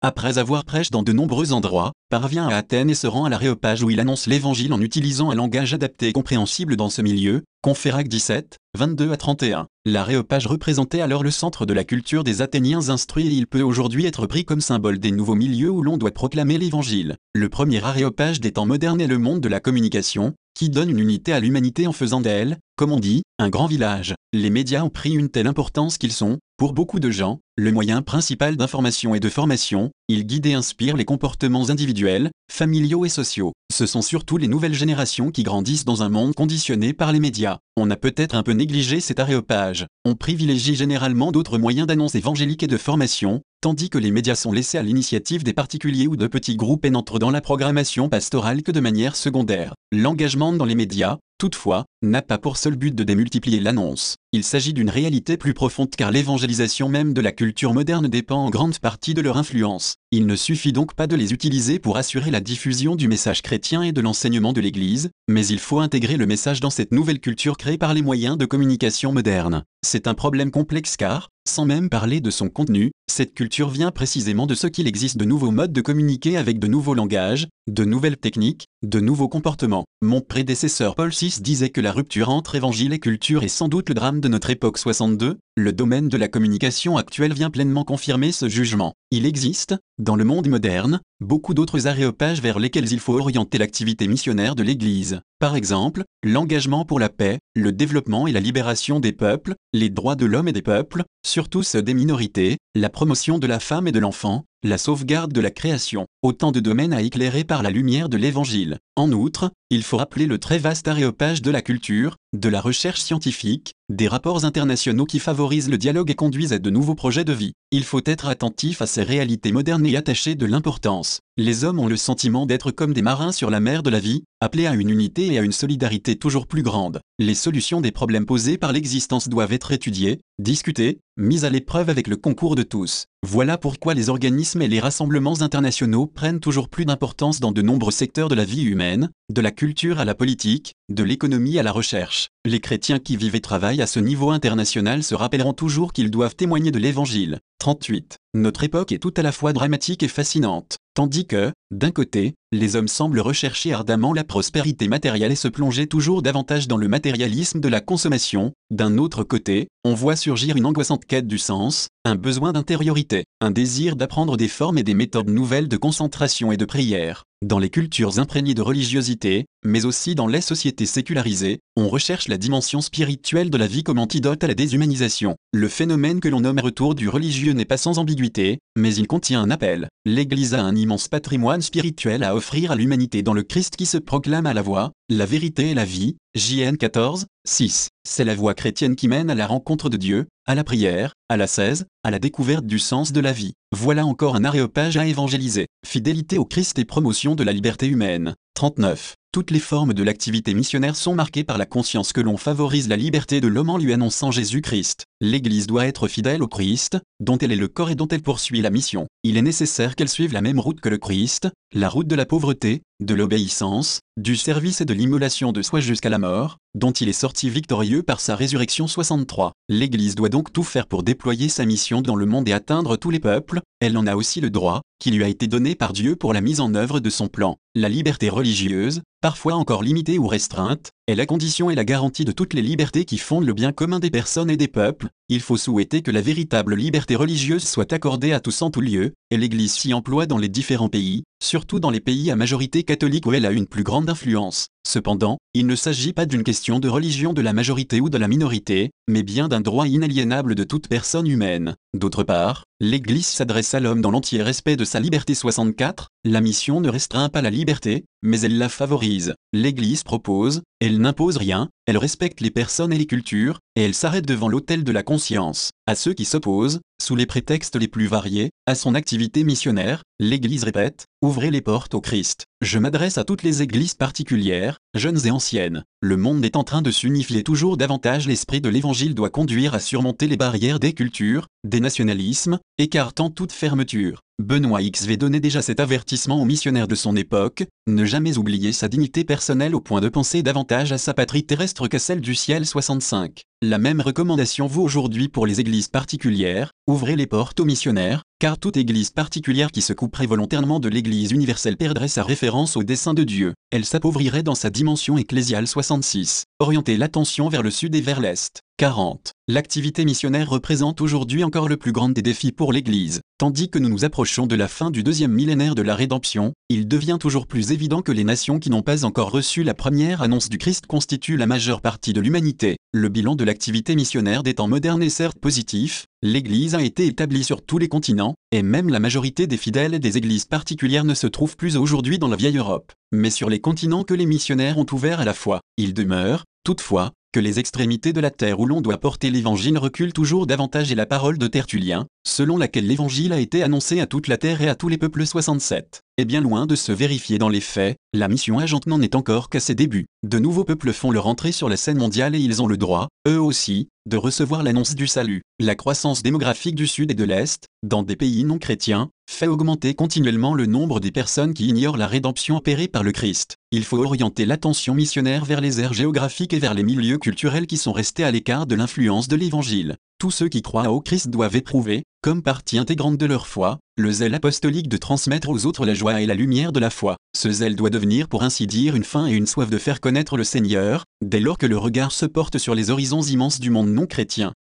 Après 0.03 0.39
avoir 0.39 0.65
prêché 0.65 0.91
dans 0.91 1.03
de 1.03 1.13
nombreux 1.13 1.53
endroits, 1.53 1.93
parvient 2.09 2.49
à 2.49 2.57
Athènes 2.57 2.91
et 2.91 2.95
se 2.95 3.07
rend 3.07 3.25
à 3.25 3.29
l'aréopage 3.29 3.83
où 3.83 3.91
il 3.91 4.01
annonce 4.01 4.27
l'évangile 4.27 4.73
en 4.73 4.81
utilisant 4.81 5.31
un 5.31 5.35
langage 5.35 5.75
adapté 5.75 6.09
et 6.09 6.13
compréhensible 6.13 6.77
dans 6.77 6.91
ce 6.91 7.03
milieu. 7.03 7.43
Conférac 7.63 8.09
17, 8.09 8.57
22 8.79 9.13
à 9.13 9.17
31. 9.19 9.67
L'aréopage 9.85 10.47
représentait 10.47 11.03
alors 11.03 11.23
le 11.23 11.31
centre 11.31 11.67
de 11.67 11.75
la 11.75 11.85
culture 11.85 12.25
des 12.25 12.41
Athéniens 12.41 12.89
instruits 12.89 13.29
et 13.29 13.33
il 13.33 13.47
peut 13.47 13.61
aujourd'hui 13.61 14.07
être 14.07 14.27
pris 14.27 14.47
comme 14.47 14.63
symbole 14.63 14.99
des 14.99 15.11
nouveaux 15.11 15.35
milieux 15.35 15.71
où 15.71 15.83
l'on 15.83 15.99
doit 15.99 16.11
proclamer 16.11 16.57
l'évangile. 16.57 17.17
Le 17.35 17.51
premier 17.51 17.85
aréopage 17.85 18.41
des 18.41 18.53
temps 18.53 18.67
modernes 18.67 19.01
est 19.01 19.07
le 19.07 19.19
monde 19.19 19.41
de 19.41 19.49
la 19.49 19.61
communication, 19.61 20.33
qui 20.55 20.71
donne 20.71 20.91
une 20.91 20.99
unité 20.99 21.33
à 21.33 21.41
l'humanité 21.41 21.87
en 21.87 21.93
faisant 21.93 22.21
d'elle, 22.21 22.59
comme 22.77 22.93
on 22.93 23.01
dit, 23.01 23.23
un 23.39 23.51
grand 23.51 23.67
village. 23.67 24.15
Les 24.33 24.51
médias 24.51 24.83
ont 24.83 24.91
pris 24.91 25.13
une 25.13 25.29
telle 25.29 25.47
importance 25.47 25.99
qu'ils 25.99 26.13
sont, 26.13 26.39
pour 26.57 26.73
beaucoup 26.73 27.01
de 27.01 27.11
gens, 27.11 27.41
le 27.57 27.73
moyen 27.73 28.01
principal 28.01 28.57
d'information 28.57 29.15
et 29.15 29.21
de 29.21 29.29
formation, 29.29 29.91
il 30.09 30.25
guide 30.25 30.47
et 30.47 30.55
inspire 30.55 30.97
les 30.97 31.05
comportements 31.05 31.69
individuels, 31.69 32.31
familiaux 32.51 33.05
et 33.05 33.09
sociaux. 33.09 33.53
Ce 33.73 33.87
sont 33.87 34.03
surtout 34.03 34.37
les 34.37 34.49
nouvelles 34.49 34.75
générations 34.75 35.31
qui 35.31 35.43
grandissent 35.43 35.85
dans 35.85 36.03
un 36.03 36.09
monde 36.09 36.35
conditionné 36.35 36.93
par 36.93 37.13
les 37.13 37.21
médias. 37.21 37.59
On 37.77 37.91
a 37.91 37.97
peut-être 37.97 38.35
un 38.35 38.43
peu 38.43 38.53
négligé 38.53 39.01
cet 39.01 39.21
aréopage. 39.21 39.87
On 40.05 40.15
privilégie 40.15 40.75
généralement 40.75 41.33
d'autres 41.33 41.59
moyens 41.59 41.87
d'annonce 41.87 42.15
évangélique 42.15 42.63
et 42.63 42.67
de 42.67 42.77
formation, 42.77 43.43
tandis 43.61 43.91
que 43.91 43.99
les 43.99 44.11
médias 44.11 44.35
sont 44.35 44.53
laissés 44.53 44.79
à 44.79 44.83
l'initiative 44.83 45.45
des 45.45 45.53
particuliers 45.53 46.07
ou 46.07 46.17
de 46.17 46.27
petits 46.27 46.57
groupes 46.57 46.85
et 46.85 46.91
n'entrent 46.91 47.19
dans 47.19 47.31
la 47.31 47.41
programmation 47.41 48.09
pastorale 48.09 48.63
que 48.63 48.73
de 48.73 48.81
manière 48.81 49.17
secondaire. 49.17 49.75
L'engagement 49.93 50.53
dans 50.53 50.65
les 50.65 50.75
médias, 50.75 51.19
toutefois, 51.39 51.85
n'a 52.03 52.23
pas 52.23 52.39
pour 52.39 52.57
seul 52.57 52.77
but 52.77 52.95
de 52.95 53.05
démultiplier 53.05 53.61
l'annonce. 53.61 54.17
Il 54.33 54.45
s'agit 54.45 54.75
d'une 54.75 54.91
réalité 54.91 55.37
plus 55.37 55.55
profonde 55.55 55.91
car 55.97 56.11
l'évangélisation 56.11 56.89
même 56.89 57.15
de 57.15 57.21
la 57.21 57.33
culture 57.41 57.73
moderne 57.73 58.07
dépend 58.07 58.45
en 58.45 58.51
grande 58.51 58.79
partie 58.81 59.15
de 59.15 59.23
leur 59.23 59.39
influence. 59.39 59.95
Il 60.11 60.27
ne 60.27 60.37
suffit 60.37 60.75
donc 60.75 60.93
pas 60.93 61.07
de 61.07 61.17
les 61.17 61.33
utiliser 61.33 61.79
pour 61.79 61.97
assurer 61.97 62.31
la 62.31 62.43
diffusion 62.43 62.97
du 62.97 63.09
message 63.09 63.41
chrétien 63.41 63.81
et 63.81 63.93
de 63.93 64.03
l'enseignement 64.03 64.53
de 64.53 64.61
l'Église, 64.61 65.09
mais 65.27 65.47
il 65.47 65.59
faut 65.59 65.79
intégrer 65.79 66.19
le 66.19 66.27
message 66.27 66.61
dans 66.61 66.69
cette 66.69 66.93
nouvelle 66.93 67.19
culture 67.19 67.57
créée 67.57 67.79
par 67.79 67.95
les 67.95 68.03
moyens 68.03 68.37
de 68.37 68.45
communication 68.45 69.15
modernes. 69.15 69.65
C'est 69.83 70.07
un 70.07 70.15
problème 70.15 70.51
complexe 70.51 70.97
car, 70.97 71.31
sans 71.49 71.65
même 71.65 71.89
parler 71.89 72.21
de 72.21 72.31
son 72.31 72.49
contenu, 72.49 72.93
cette 73.11 73.35
culture 73.35 73.71
vient 73.71 73.91
précisément 73.91 74.47
de 74.47 74.55
ce 74.55 74.67
qu'il 74.67 74.87
existe 74.87 75.17
de 75.17 75.25
nouveaux 75.25 75.51
modes 75.51 75.73
de 75.73 75.81
communiquer 75.81 76.37
avec 76.37 76.59
de 76.59 76.67
nouveaux 76.67 76.95
langages, 76.95 77.49
de 77.67 77.85
nouvelles 77.85 78.19
techniques, 78.19 78.67
de 78.83 79.01
nouveaux 79.01 79.29
comportements. 79.29 79.85
Mon 80.03 80.21
prédécesseur 80.21 80.95
Paul 80.95 81.11
VI 81.11 81.41
disait 81.41 81.71
que 81.71 81.81
la 81.81 81.93
rupture 81.93 82.29
entre 82.29 82.55
évangile 82.55 82.93
et 82.93 82.99
culture 82.99 83.43
est 83.43 83.49
sans 83.49 83.69
doute 83.69 83.89
le 83.89 83.95
drame 83.95 84.21
de 84.21 84.29
notre 84.29 84.51
époque 84.51 84.79
62, 84.79 85.39
le 85.57 85.73
domaine 85.73 86.09
de 86.09 86.17
la 86.19 86.29
communication 86.29 86.99
actuelle 86.99 87.33
vient 87.33 87.51
pleinement 87.51 87.85
confirmer 87.85 88.33
ce 88.33 88.49
jugement. 88.49 88.95
Il 89.13 89.27
existe, 89.27 89.75
dans 89.99 90.15
le 90.15 90.23
monde 90.23 90.47
moderne, 90.47 91.01
beaucoup 91.19 91.53
d'autres 91.53 91.89
aréopages 91.89 92.41
vers 92.41 92.61
lesquels 92.61 92.93
il 92.93 93.01
faut 93.01 93.19
orienter 93.19 93.59
l'activité 93.59 94.07
missionnaire 94.07 94.55
de 94.55 94.63
l'Église. 94.63 95.21
Par 95.41 95.57
exemple, 95.57 96.05
l'engagement 96.23 96.85
pour 96.85 97.01
la 97.01 97.09
paix, 97.09 97.41
le 97.57 97.73
développement 97.73 98.29
et 98.29 98.33
la 98.33 98.39
libération 98.39 99.01
des 99.01 99.11
peuples, 99.11 99.57
les 99.73 99.91
droits 99.91 100.15
de 100.15 100.27
l'homme 100.27 100.47
et 100.47 100.53
des 100.53 100.63
peuples, 100.63 101.03
surtout 101.27 101.65
ceux 101.65 101.83
des 101.83 101.93
minorités, 101.93 102.59
la 102.77 102.89
promotion 102.89 103.39
de 103.39 103.49
la 103.49 103.59
femme 103.59 103.89
et 103.89 103.93
de 103.93 103.99
l'enfant, 103.99 104.45
la 104.63 104.79
sauvegarde 104.79 105.33
de 105.33 105.41
la 105.41 105.51
création, 105.51 106.07
autant 106.23 106.53
de 106.53 106.61
domaines 106.61 106.93
à 106.93 107.03
éclairer 107.03 107.43
par 107.43 107.65
la 107.65 107.71
lumière 107.71 108.09
de 108.09 108.17
l'Évangile. 108.17 108.79
En 108.95 109.11
outre, 109.11 109.51
il 109.71 109.83
faut 109.83 109.97
rappeler 109.97 110.27
le 110.27 110.39
très 110.39 110.59
vaste 110.59 110.87
aréopage 110.87 111.43
de 111.43 111.51
la 111.51 111.63
culture, 111.63 112.15
de 112.33 112.49
la 112.49 112.61
recherche 112.61 113.01
scientifique, 113.01 113.73
des 113.89 114.07
rapports 114.07 114.45
internationaux 114.45 115.07
qui 115.07 115.19
favorisent 115.19 115.69
le 115.69 115.79
dialogue 115.79 116.13
et 116.13 116.15
conduisent 116.15 116.53
à 116.53 116.61
de 116.61 116.71
nouveaux 116.71 116.95
projets 116.95 117.25
de 117.25 117.33
vie. 117.33 117.55
Il 117.73 117.83
faut 117.83 118.03
être 118.05 118.29
attentif 118.29 118.83
à 118.83 118.87
ces 118.87 119.03
réalités 119.03 119.51
modernes 119.51 119.87
et 119.87 119.97
attacher 119.97 120.37
de 120.37 120.47
l'importance. 120.47 121.21
Les 121.43 121.65
hommes 121.65 121.79
ont 121.79 121.87
le 121.87 121.97
sentiment 121.97 122.45
d'être 122.45 122.71
comme 122.71 122.93
des 122.93 123.01
marins 123.01 123.33
sur 123.33 123.49
la 123.49 123.61
mer 123.61 123.83
de 123.83 123.89
la 123.89 123.99
vie, 123.99 124.25
appelés 124.43 124.67
à 124.67 124.75
une 124.75 124.91
unité 124.91 125.33
et 125.33 125.39
à 125.39 125.43
une 125.43 125.53
solidarité 125.53 126.17
toujours 126.17 126.47
plus 126.47 126.63
grande. 126.63 127.01
Les 127.19 127.35
solutions 127.35 127.81
des 127.81 127.93
problèmes 127.93 128.27
posés 128.27 128.59
par 128.59 128.73
l'existence 128.73 129.27
doivent 129.27 129.55
être 129.55 129.73
étudiées, 129.73 130.21
discutées, 130.39 131.01
mises 131.17 131.47
à 131.47 131.49
l'épreuve 131.49 131.89
avec 131.89 132.09
le 132.09 132.17
concours 132.17 132.57
de 132.57 132.63
tous. 132.63 133.07
Voilà 133.27 133.59
pourquoi 133.59 133.93
les 133.93 134.09
organismes 134.09 134.63
et 134.63 134.69
les 134.69 134.81
rassemblements 134.81 135.43
internationaux 135.43 136.07
prennent 136.07 136.41
toujours 136.41 136.71
plus 136.71 136.87
d'importance 136.87 137.39
dans 137.39 137.53
de 137.53 137.61
nombreux 137.61 137.93
secteurs 137.93 138.31
de 138.31 138.35
la 138.35 138.47
vie 138.47 138.63
humaine, 138.63 139.11
de 139.31 139.43
la 139.43 139.51
culture 139.51 140.01
à 140.01 140.07
la 140.07 140.15
politique, 140.15 140.73
de 140.89 141.05
l'économie 141.05 141.59
à 141.59 141.63
la 141.63 141.71
recherche. 141.71 142.31
Les 142.47 142.61
chrétiens 142.61 142.99
qui 142.99 143.19
vivent 143.19 143.35
et 143.35 143.43
travaillent 143.43 143.83
à 143.83 143.87
ce 143.87 144.01
niveau 144.01 144.31
international 144.31 145.03
se 145.03 145.15
rappelleront 145.15 145.53
toujours 145.53 145.93
qu'ils 145.93 146.11
doivent 146.11 146.35
témoigner 146.35 146.71
de 146.71 146.79
l'Évangile. 146.79 147.41
38. 147.59 148.17
Notre 148.33 148.65
époque 148.65 148.91
est 148.91 148.99
tout 148.99 149.13
à 149.17 149.23
la 149.23 149.33
fois 149.33 149.53
dramatique 149.53 150.03
et 150.03 150.09
fascinante, 150.09 150.79
tandis 150.95 151.27
que, 151.27 151.53
d'un 151.71 151.93
côté, 151.93 152.35
les 152.51 152.75
hommes 152.75 152.89
semblent 152.89 153.21
rechercher 153.21 153.73
ardemment 153.73 154.13
la 154.13 154.25
prospérité 154.25 154.89
matérielle 154.89 155.31
et 155.31 155.37
se 155.37 155.47
plonger 155.47 155.87
toujours 155.87 156.21
davantage 156.21 156.67
dans 156.67 156.77
le 156.77 156.89
matérialisme 156.89 157.61
de 157.61 157.69
la 157.69 157.81
consommation, 157.81 158.53
d'un 158.71 158.99
autre 158.99 159.23
côté, 159.23 159.69
on 159.85 159.95
voit 159.95 160.17
surgir 160.17 160.57
une 160.57 160.67
angoissante 160.67 161.05
quête 161.05 161.29
du 161.29 161.39
sens, 161.39 161.87
un 162.05 162.17
besoin 162.17 162.53
d'intériorité, 162.53 163.25
un 163.41 163.53
désir 163.53 163.95
d'apprendre 163.95 164.37
des 164.37 164.49
formes 164.49 164.79
et 164.79 164.83
des 164.83 164.95
méthodes 164.95 165.31
nouvelles 165.31 165.69
de 165.69 165.77
concentration 165.77 166.51
et 166.51 166.57
de 166.57 166.65
prière. 166.65 167.23
Dans 167.43 167.59
les 167.59 167.71
cultures 167.71 168.19
imprégnées 168.19 168.53
de 168.53 168.61
religiosité, 168.61 169.47
mais 169.65 169.87
aussi 169.87 170.15
dans 170.15 170.27
les 170.27 170.43
sociétés 170.43 170.85
sécularisées, 170.85 171.61
on 171.75 171.89
recherche 171.89 172.29
la 172.29 172.37
dimension 172.37 172.83
spirituelle 172.83 173.49
de 173.49 173.57
la 173.57 173.67
vie 173.67 173.83
comme 173.83 173.99
antidote 173.99 174.45
à 174.45 174.47
la 174.47 174.53
déshumanisation. 174.53 175.37
Le 175.55 175.69
phénomène 175.69 176.21
que 176.21 176.29
l'on 176.29 176.41
nomme 176.41 176.61
retour 176.61 176.95
du 176.95 177.09
religieux 177.09 177.55
n'est 177.55 177.65
pas 177.65 177.79
sans 177.79 177.97
ambiguïté, 177.97 178.59
mais 178.77 178.95
il 178.95 179.07
contient 179.07 179.41
un 179.41 179.51
appel. 179.51 179.89
L'Église 180.05 180.53
a 180.53 180.63
un 180.63 180.77
immense 180.77 181.09
patrimoine 181.09 181.63
spirituel 181.63 182.25
à 182.25 182.37
offrir 182.37 182.73
à 182.73 182.77
l'humanité 182.77 183.23
dans 183.23 183.33
le 183.33 183.43
Christ 183.43 183.75
qui 183.75 183.87
se 183.87 183.97
proclame 183.97 184.45
à 184.45 184.53
la 184.53 184.61
voix, 184.61 184.93
la 185.09 185.25
vérité 185.25 185.71
et 185.71 185.75
la 185.75 185.87
vie. 185.87 186.17
JN 186.35 186.77
14, 186.77 187.25
6. 187.49 187.89
C'est 188.07 188.25
la 188.25 188.35
voie 188.35 188.53
chrétienne 188.53 188.97
qui 188.97 189.09
mène 189.09 189.31
à 189.31 189.35
la 189.35 189.47
rencontre 189.47 189.89
de 189.89 189.97
Dieu, 189.97 190.27
à 190.47 190.55
la 190.55 190.63
prière, 190.63 191.15
à 191.31 191.39
la 191.39 191.47
16, 191.47 191.87
à 192.05 192.11
la 192.11 192.19
découverte 192.19 192.67
du 192.67 192.79
sens 192.79 193.13
de 193.13 193.21
la 193.21 193.33
vie. 193.33 193.55
Voilà 193.73 194.05
encore 194.05 194.35
un 194.35 194.45
aréopage 194.45 194.97
à 194.97 195.07
évangéliser. 195.07 195.69
Fidélité 195.87 196.39
au 196.39 196.45
Christ 196.45 196.81
et 196.81 196.85
promotion 196.85 197.37
de 197.37 197.45
la 197.45 197.53
liberté 197.53 197.87
humaine. 197.87 198.35
39. 198.61 199.15
Toutes 199.33 199.53
les 199.53 199.59
formes 199.59 199.95
de 199.95 200.03
l'activité 200.03 200.53
missionnaire 200.53 200.95
sont 200.95 201.15
marquées 201.15 201.45
par 201.45 201.57
la 201.57 201.65
conscience 201.65 202.13
que 202.13 202.21
l'on 202.21 202.37
favorise 202.37 202.89
la 202.89 202.99
liberté 202.99 203.41
de 203.41 203.49
l'homme 203.49 203.71
en 203.71 203.79
lui 203.79 203.95
annonçant 203.95 204.31
Jésus-Christ. 204.31 205.07
L'Église 205.23 205.67
doit 205.67 205.87
être 205.87 206.09
fidèle 206.09 206.43
au 206.43 206.47
Christ, 206.47 206.99
dont 207.21 207.39
elle 207.39 207.53
est 207.53 207.57
le 207.57 207.69
corps 207.69 207.89
et 207.89 207.95
dont 207.95 208.09
elle 208.09 208.21
poursuit 208.21 208.61
la 208.61 208.69
mission. 208.69 209.07
Il 209.23 209.39
est 209.39 209.43
nécessaire 209.43 209.97
qu'elle 209.97 210.11
suive 210.11 210.35
la 210.35 210.43
même 210.43 210.61
route 210.61 210.83
que 210.83 210.91
le 210.91 210.99
Christ, 210.99 211.49
la 211.73 211.89
route 211.89 212.07
de 212.07 212.15
la 212.15 212.27
pauvreté, 212.27 212.83
de 213.03 213.15
l'obéissance, 213.15 214.01
du 214.19 214.37
service 214.37 214.83
et 214.83 214.85
de 214.85 214.93
l'immolation 214.93 215.53
de 215.53 215.63
soi 215.63 215.81
jusqu'à 215.81 216.11
la 216.11 216.19
mort, 216.19 216.59
dont 216.75 216.93
il 216.93 217.09
est 217.09 217.15
sorti 217.15 217.49
victorieux 217.49 218.03
par 218.03 218.21
sa 218.21 218.37
résurrection 218.37 218.87
63. 218.87 219.53
L'Église 219.71 220.17
doit 220.17 220.29
donc 220.29 220.53
tout 220.53 220.65
faire 220.65 220.87
pour 220.87 221.03
déployer 221.03 221.49
sa 221.49 221.65
mission 221.65 222.03
dans 222.03 222.17
le 222.17 222.27
monde 222.27 222.47
et 222.47 222.53
atteindre 222.53 222.99
tous 222.99 223.11
les 223.11 223.21
peuples, 223.21 223.63
elle 223.81 223.97
en 223.97 224.07
a 224.07 224.17
aussi 224.17 224.43
le 224.43 224.51
droit, 224.51 224.83
qui 225.01 225.11
lui 225.11 225.25
a 225.25 225.29
été 225.29 225.49
donné 225.49 225.75
par 225.75 225.93
Dieu 225.93 226.15
pour 226.15 226.33
la 226.33 226.41
mise 226.41 226.61
en 226.61 226.75
œuvre 226.75 227.01
de 227.01 227.11
son 227.11 227.27
plan. 227.27 227.57
La 227.75 227.89
liberté 227.89 228.29
religieuse, 228.29 229.03
parfois 229.21 229.55
encore 229.55 229.83
limitée 229.83 230.19
ou 230.19 230.27
restreinte, 230.27 230.93
est 231.07 231.15
la 231.15 231.27
condition 231.27 231.71
et 231.71 231.75
la 231.75 231.85
garantie 231.85 232.25
de 232.25 232.33
toutes 232.33 232.55
les 232.55 232.63
libertés 232.63 233.05
qui 233.05 233.19
fondent 233.19 233.47
le 233.47 233.53
bien 233.53 233.73
commun 233.73 233.99
des 233.99 234.11
personnes 234.11 234.51
et 234.51 234.57
des 234.57 234.69
peuples. 234.69 235.09
Il 235.29 235.41
faut 235.41 235.57
souhaiter 235.57 236.03
que 236.03 236.11
la 236.11 236.21
véritable 236.21 236.75
liberté 236.75 237.17
religieuse 237.17 237.65
soit 237.65 237.93
accordée 237.93 238.33
à 238.33 238.41
tous 238.41 238.63
en 238.63 238.71
tout 238.71 238.81
lieu, 238.81 239.13
et 239.31 239.37
l'Église 239.37 239.73
s'y 239.73 239.93
emploie 239.93 240.27
dans 240.27 240.39
les 240.39 240.49
différents 240.49 240.89
pays, 240.89 241.25
surtout 241.43 241.81
dans 241.81 241.91
les 241.91 242.01
pays 242.01 242.31
à 242.31 242.37
majorité 242.37 242.83
catholique 242.85 243.27
où 243.27 243.33
elle 243.33 243.47
a 243.47 243.51
une 243.51 243.67
plus 243.67 243.83
grande 243.83 244.09
influence. 244.09 244.69
Cependant, 244.87 245.39
il 245.53 245.67
ne 245.67 245.77
s'agit 245.77 246.13
pas 246.13 246.27
d'une 246.27 246.43
question 246.43 246.79
de 246.79 246.89
religion 246.89 247.33
de 247.33 247.43
la 247.43 247.53
majorité 247.53 248.01
ou 248.01 248.09
de 248.09 248.19
la 248.19 248.29
minorité, 248.29 248.91
mais 249.09 249.23
bien 249.23 249.49
d'un 249.49 249.61
droit 249.61 249.87
inaliénable 249.87 250.55
de 250.55 250.65
toute 250.65 250.89
personne 250.89 251.27
humaine. 251.27 251.77
D'autre 251.95 252.23
part, 252.23 252.65
l'Église 252.81 253.27
s'adresse 253.27 253.75
à 253.75 253.81
l'homme 253.81 254.01
dans 254.01 254.11
l'entier 254.11 254.43
respect 254.43 254.77
de 254.77 254.85
sa 254.85 255.01
liberté 255.01 255.35
64, 255.35 256.09
la 256.25 256.41
mission 256.41 256.81
ne 256.81 256.89
restreint 256.89 257.29
pas 257.29 257.43
la 257.43 257.51
liberté, 257.51 258.05
mais 258.23 258.41
elle 258.41 258.59
la 258.59 258.69
favorise. 258.69 259.10
L'Église 259.53 260.05
propose, 260.05 260.63
elle 260.81 261.01
n'impose 261.01 261.37
rien, 261.37 261.69
elle 261.87 261.99
respecte 261.99 262.41
les 262.41 262.51
personnes 262.51 262.93
et 262.93 262.99
les 262.99 263.07
cultures, 263.07 263.59
et 263.75 263.83
elle 263.83 263.95
s'arrête 263.95 264.27
devant 264.27 264.49
l'autel 264.49 264.85
de 264.85 264.93
la 264.93 265.03
conscience. 265.03 265.71
À 265.87 265.95
ceux 265.95 266.13
qui 266.13 266.25
s'opposent, 266.25 266.81
sous 267.03 267.17
les 267.17 267.27
prétextes 267.27 267.77
les 267.77 267.89
plus 267.89 268.07
variés, 268.07 268.51
à 268.67 268.75
son 268.75 268.95
activité 268.95 269.43
missionnaire, 269.43 270.03
l'Église 270.21 270.65
répète, 270.65 271.07
ouvrez 271.23 271.51
les 271.51 271.63
portes 271.63 271.95
au 271.95 272.01
Christ. 272.01 272.45
Je 272.61 272.79
m'adresse 272.79 273.19
à 273.19 273.25
toutes 273.25 273.43
les 273.43 273.63
églises 273.63 273.95
particulières, 273.95 274.79
jeunes 274.95 275.27
et 275.27 275.31
anciennes. 275.31 275.85
Le 276.01 276.17
monde 276.17 276.45
est 276.45 276.57
en 276.57 276.65
train 276.65 276.83
de 276.83 276.91
s'unifier 276.91 277.43
toujours 277.43 277.77
davantage. 277.77 278.29
L'esprit 278.29 278.61
de 278.61 278.69
l'Évangile 278.69 279.15
doit 279.15 279.31
conduire 279.31 279.75
à 279.75 279.81
surmonter 279.81 280.29
les 280.29 280.37
barrières 280.37 280.79
des 280.79 280.93
cultures, 280.93 281.47
des 281.65 281.81
nationalismes, 281.81 282.59
écartant 282.79 283.31
toute 283.31 283.53
fermeture. 283.53 284.21
Benoît 284.41 284.81
XV 284.81 285.19
donnait 285.19 285.39
déjà 285.39 285.61
cet 285.61 285.81
avertissement 285.81 286.41
aux 286.41 286.47
missionnaires 286.47 286.89
de 286.89 286.95
son 286.95 287.15
époque, 287.15 287.65
ne 287.87 288.07
jamais 288.07 288.39
oublier 288.39 288.73
sa 288.73 288.89
dignité 288.89 289.23
personnelle 289.23 289.75
au 289.75 289.81
point 289.83 290.01
de 290.01 290.09
penser 290.09 290.43
davantage 290.43 290.93
à 290.93 290.99
sa 290.99 291.13
patrie 291.13 291.45
terrestre 291.45 291.89
qu'à 291.89 291.99
celle 291.99 292.23
du 292.23 292.35
ciel 292.35 292.65
65. 292.65 293.43
La 293.61 293.77
même 293.77 294.01
recommandation 294.01 294.67
vaut 294.67 294.83
aujourd'hui 294.83 295.29
pour 295.29 295.47
les 295.47 295.61
églises 295.61 295.89
particulières, 295.89 296.73
ouvrez 296.87 297.17
les 297.17 297.27
portes 297.27 297.61
aux 297.61 297.67
missionnaires, 297.67 298.23
car 298.39 298.57
toute 298.57 298.79
église 298.79 299.11
particulière 299.11 299.71
qui 299.71 299.83
se 299.83 299.93
couperait 299.93 300.27
volontairement 300.27 300.81
de 300.81 300.89
l'église 300.89 301.33
universelle 301.33 301.77
perdrait 301.77 302.09
sa 302.09 302.23
référence 302.23 302.79
au 302.79 302.83
dessein 302.83 303.13
de 303.13 303.25
Dieu, 303.25 303.53
elle 303.71 303.85
s'appauvrirait 303.85 304.43
dans 304.43 304.55
sa 304.55 304.71
dimension 304.71 305.19
ecclésiale 305.19 305.67
66. 305.67 306.45
Orientez 306.61 306.97
l'attention 306.97 307.51
vers 307.51 307.63
le 307.63 307.71
sud 307.71 307.95
et 307.95 308.01
vers 308.01 308.21
l'est. 308.21 308.63
40. 308.81 309.33
L'activité 309.47 310.07
missionnaire 310.07 310.49
représente 310.49 311.03
aujourd'hui 311.03 311.45
encore 311.45 311.69
le 311.69 311.77
plus 311.77 311.93
grand 311.93 312.09
des 312.09 312.23
défis 312.23 312.51
pour 312.51 312.73
l'Église. 312.73 313.21
Tandis 313.37 313.69
que 313.69 313.79
nous 313.79 313.91
nous 313.91 314.07
approchons 314.07 314.47
de 314.47 314.55
la 314.55 314.69
fin 314.69 314.91
du 314.91 315.03
deuxième 315.03 315.33
millénaire 315.33 315.75
de 315.75 315.83
la 315.83 315.95
rédemption, 315.95 316.55
il 316.71 316.89
devient 316.89 317.19
toujours 317.21 317.47
plus 317.47 317.73
évident 317.73 318.01
que 318.01 318.11
les 318.11 318.25
nations 318.25 318.59
qui 318.59 318.71
n'ont 318.71 318.81
pas 318.81 319.05
encore 319.05 319.33
reçu 319.33 319.65
la 319.65 319.75
première 319.75 320.23
annonce 320.23 320.49
du 320.49 320.57
Christ 320.57 320.87
constituent 320.87 321.37
la 321.37 321.47
majeure 321.47 321.83
partie 321.83 322.15
de 322.15 322.23
l'humanité. 322.23 322.79
Le 322.95 323.11
bilan 323.11 323.35
de 323.35 323.45
l'activité 323.45 323.95
missionnaire 323.95 324.43
des 324.43 324.55
temps 324.55 324.67
modernes 324.67 325.03
est 325.03 325.11
certes 325.11 325.39
positif, 325.39 326.07
l'Église 326.23 326.75
a 326.75 326.81
été 326.81 327.05
établie 327.05 327.45
sur 327.45 327.61
tous 327.61 327.77
les 327.77 327.89
continents, 327.89 328.35
et 328.51 328.63
même 328.63 328.89
la 328.89 328.99
majorité 328.99 329.47
des 329.47 329.59
fidèles 329.59 329.99
des 329.99 330.17
églises 330.17 330.47
particulières 330.47 331.05
ne 331.05 331.13
se 331.13 331.27
trouvent 331.27 331.59
plus 331.59 331.77
aujourd'hui 331.77 332.19
dans 332.19 332.29
la 332.29 332.37
vieille 332.37 332.57
Europe, 332.57 332.93
mais 333.13 333.29
sur 333.29 333.51
les 333.51 333.61
continents 333.61 334.05
que 334.05 334.15
les 334.15 334.25
missionnaires 334.25 334.79
ont 334.79 334.87
ouverts 334.91 335.21
à 335.21 335.27
la 335.27 335.35
fois. 335.35 335.61
Il 335.77 335.93
demeure, 335.93 336.45
toutefois, 336.65 337.13
que 337.33 337.41
les 337.41 337.61
extrémités 337.61 338.13
de 338.13 338.21
la 338.21 338.31
terre 338.31 338.59
où 338.59 338.67
l'on 338.67 338.81
doit 338.81 338.99
porter 338.99 339.31
l'évangile 339.31 339.79
reculent 339.79 340.13
toujours 340.13 340.49
davantage 340.49 340.91
et 340.91 340.97
la 340.97 341.07
parole 341.07 341.39
de 341.39 341.47
Tertullien, 341.47 342.09
selon 342.27 342.57
laquelle 342.57 342.87
l'évangile 342.87 343.33
a 343.33 343.41
été 343.41 343.63
annoncé 343.63 344.01
à 344.01 344.07
toute 344.07 344.29
la 344.29 344.37
terre 344.37 344.63
et 344.63 344.69
à 344.69 344.75
tous 344.75 344.89
les 344.89 344.99
peuples 344.99 345.27
67, 345.27 346.01
est 346.17 346.25
bien 346.25 346.41
loin 346.41 346.67
de 346.67 346.75
se 346.75 346.93
vérifier 346.93 347.39
dans 347.39 347.49
les 347.49 347.61
faits, 347.61 347.97
la 348.13 348.29
mission 348.29 348.59
agente 348.59 348.87
n'en 348.87 349.01
est 349.01 349.15
encore 349.15 349.49
qu'à 349.49 349.61
ses 349.61 349.75
débuts. 349.75 350.07
De 350.23 350.39
nouveaux 350.39 350.65
peuples 350.65 350.93
font 350.93 351.11
leur 351.11 351.27
entrée 351.27 351.53
sur 351.53 351.69
la 351.69 351.77
scène 351.77 351.99
mondiale 351.99 352.35
et 352.35 352.39
ils 352.39 352.61
ont 352.61 352.67
le 352.67 352.77
droit, 352.77 353.09
eux 353.27 353.41
aussi, 353.41 353.89
de 354.07 354.17
recevoir 354.17 354.63
l'annonce 354.63 354.95
du 354.95 355.07
salut. 355.07 355.43
La 355.59 355.75
croissance 355.75 356.23
démographique 356.23 356.75
du 356.75 356.87
Sud 356.87 357.11
et 357.11 357.15
de 357.15 357.25
l'Est, 357.25 357.67
dans 357.83 358.03
des 358.03 358.17
pays 358.17 358.45
non 358.45 358.59
chrétiens, 358.59 359.11
fait 359.31 359.47
augmenter 359.47 359.95
continuellement 359.95 360.55
le 360.55 360.67
nombre 360.67 361.01
des 361.01 361.13
personnes 361.13 361.55
qui 361.55 361.69
ignorent 361.69 361.97
la 361.97 362.07
rédemption 362.07 362.57
opérée 362.57 362.89
par 362.89 363.03
le 363.03 363.13
Christ. 363.13 363.57
Il 363.71 363.85
faut 363.85 364.05
orienter 364.05 364.45
l'attention 364.45 364.95
missionnaire 364.95 365.45
vers 365.45 365.61
les 365.61 365.81
aires 365.81 365.93
géographiques 365.93 366.53
et 366.53 366.59
vers 366.59 366.75
les 366.75 366.83
milieux 366.83 367.19
culturels 367.19 367.67
qui 367.67 367.77
sont 367.77 367.93
restés 367.93 368.25
à 368.25 368.31
l'écart 368.31 368.67
de 368.67 368.75
l'influence 368.75 369.29
de 369.29 369.37
l'Évangile. 369.37 369.97
Tous 370.21 370.31
ceux 370.31 370.49
qui 370.49 370.61
croient 370.61 370.91
au 370.91 371.01
Christ 371.01 371.31
doivent 371.31 371.57
éprouver, 371.57 372.03
comme 372.23 372.43
partie 372.43 372.77
intégrante 372.77 373.17
de 373.17 373.25
leur 373.25 373.47
foi, 373.47 373.79
le 373.97 374.13
zèle 374.13 374.35
apostolique 374.35 374.87
de 374.87 374.99
transmettre 374.99 375.49
aux 375.49 375.65
autres 375.65 375.87
la 375.87 375.95
joie 375.95 376.21
et 376.21 376.27
la 376.27 376.35
lumière 376.35 376.73
de 376.73 376.79
la 376.79 376.91
foi. 376.91 377.17
Ce 377.35 377.51
zèle 377.51 377.75
doit 377.75 377.89
devenir 377.89 378.29
pour 378.29 378.43
ainsi 378.43 378.67
dire 378.67 378.97
une 378.97 379.05
faim 379.05 379.27
et 379.27 379.33
une 379.33 379.47
soif 379.47 379.71
de 379.71 379.79
faire 379.79 379.99
connaître 379.99 380.37
le 380.37 380.45
Seigneur, 380.45 381.05
dès 381.25 381.41
lors 381.41 381.57
que 381.57 381.65
le 381.65 381.79
regard 381.79 382.13
se 382.13 382.27
porte 382.27 382.59
sur 382.59 382.75
les 382.75 382.91
horizons 382.91 383.23
immenses 383.23 383.61
du 383.61 383.71
monde 383.71 383.89
non 383.89 384.05
chrétien. 384.05 384.53